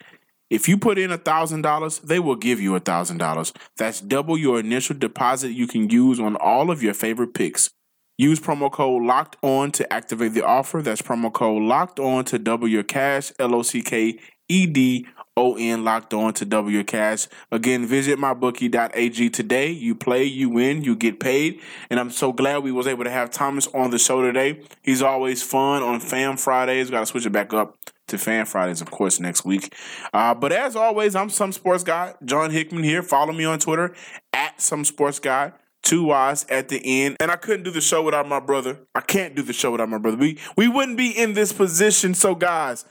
If 0.50 0.68
you 0.68 0.78
put 0.78 0.98
in 0.98 1.10
$1,000, 1.10 2.02
they 2.02 2.20
will 2.20 2.36
give 2.36 2.60
you 2.60 2.74
$1,000. 2.74 3.56
That's 3.78 4.02
double 4.02 4.38
your 4.38 4.60
initial 4.60 4.98
deposit 4.98 5.52
you 5.52 5.68
can 5.68 5.90
use 5.90 6.20
on 6.20 6.36
all 6.36 6.70
of 6.70 6.84
your 6.84 6.94
favorite 6.94 7.34
picks. 7.34 7.70
Use 8.18 8.40
promo 8.40 8.72
code 8.72 9.04
locked 9.04 9.36
on 9.42 9.72
to 9.74 9.92
activate 9.92 10.34
the 10.34 10.46
offer. 10.46 10.82
That's 10.82 11.02
promo 11.02 11.32
code 11.34 11.64
locked 11.64 12.00
on 12.00 12.24
to 12.26 12.40
double 12.40 12.68
your 12.68 12.84
cash. 12.84 13.34
L 13.40 13.54
O 13.54 13.62
C 13.62 13.82
K 13.82 14.18
E 14.48 14.66
D 14.68 15.06
O 15.36 15.58
N 15.58 15.84
locked 15.84 16.14
on 16.14 16.34
to 16.36 16.46
double 16.46 16.72
your 16.72 16.86
cash. 16.86 17.28
Again, 17.52 17.86
visit 17.86 18.18
mybookie.ag 18.18 19.30
today. 19.32 19.70
You 19.70 19.96
play, 19.96 20.24
you 20.24 20.50
win, 20.50 20.82
you 20.82 20.96
get 20.96 21.20
paid. 21.20 21.60
And 21.90 22.00
I'm 22.00 22.10
so 22.10 22.32
glad 22.32 22.64
we 22.64 22.72
was 22.72 22.88
able 22.88 23.04
to 23.04 23.12
have 23.12 23.32
Thomas 23.32 23.68
on 23.74 23.90
the 23.90 24.00
show 24.00 24.22
today. 24.22 24.62
He's 24.82 25.02
always 25.02 25.44
fun 25.44 25.84
on 25.84 26.00
Fam 26.00 26.38
Fridays. 26.38 26.90
Got 26.90 27.02
to 27.02 27.06
switch 27.08 27.26
it 27.26 27.32
back 27.32 27.54
up 27.54 27.76
to 28.08 28.18
Fan 28.18 28.46
Fridays, 28.46 28.80
of 28.80 28.92
course, 28.92 29.20
next 29.20 29.44
week. 29.44 29.76
Uh, 30.14 30.34
but 30.34 30.54
as 30.54 30.78
always, 30.78 31.16
I'm 31.16 31.30
some 31.30 31.52
sports 31.52 31.84
guy, 31.84 32.14
John 32.24 32.52
Hickman 32.52 32.84
here. 32.84 33.04
Follow 33.04 33.34
me 33.34 33.44
on 33.44 33.60
Twitter 33.60 33.94
at 34.32 34.62
some 34.62 34.86
sports 34.86 35.20
guy 35.20 35.52
two 35.86 36.06
Y's 36.06 36.46
at 36.50 36.68
the 36.68 36.82
end. 36.84 37.16
And 37.22 37.32
I 37.32 37.38
couldn't 37.38 37.64
do 37.64 37.72
the 37.72 37.80
show 37.80 38.04
without 38.04 38.28
my 38.28 38.42
brother. 38.42 38.80
I 38.94 39.02
can't 39.02 39.36
do 39.36 39.42
the 39.42 39.54
show 39.54 39.72
without 39.72 39.88
my 39.88 39.98
brother. 39.98 40.18
We 40.18 40.38
we 40.58 40.68
wouldn't 40.68 40.98
be 40.98 41.12
in 41.12 41.34
this 41.34 41.54
position. 41.54 42.14
So 42.14 42.36
guys, 42.36 42.84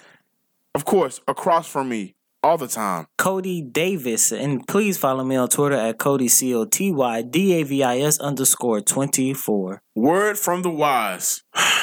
of 0.74 0.86
course, 0.86 1.20
across 1.28 1.68
from 1.68 1.90
me 1.90 2.14
all 2.42 2.56
the 2.56 2.68
time. 2.68 3.06
Coty 3.18 3.70
Davis. 3.70 4.32
And 4.32 4.66
please 4.66 4.96
follow 4.96 5.24
me 5.24 5.36
on 5.36 5.48
Twitter 5.48 5.76
at 5.76 5.98
Cody 5.98 6.28
C 6.28 6.54
O 6.54 6.64
T 6.64 6.92
Y 6.92 7.22
D 7.22 7.60
A 7.60 7.64
V 7.64 7.82
I 7.82 7.98
S 7.98 8.18
underscore 8.20 8.80
twenty 8.80 9.34
four. 9.34 9.82
Word 9.94 10.38
from 10.38 10.62
the 10.62 10.70
wise. 10.70 11.42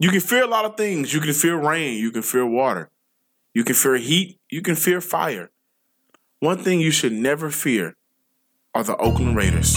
You 0.00 0.10
can 0.10 0.20
fear 0.20 0.44
a 0.44 0.46
lot 0.46 0.64
of 0.64 0.76
things. 0.76 1.12
You 1.12 1.18
can 1.18 1.32
fear 1.32 1.56
rain. 1.56 1.98
You 1.98 2.12
can 2.12 2.22
fear 2.22 2.46
water. 2.46 2.88
You 3.52 3.64
can 3.64 3.74
fear 3.74 3.96
heat. 3.96 4.38
You 4.48 4.62
can 4.62 4.76
fear 4.76 5.00
fire. 5.00 5.50
One 6.38 6.58
thing 6.58 6.80
you 6.80 6.92
should 6.92 7.12
never 7.12 7.50
fear 7.50 7.96
are 8.76 8.84
the 8.84 8.96
Oakland 8.98 9.34
Raiders. 9.34 9.76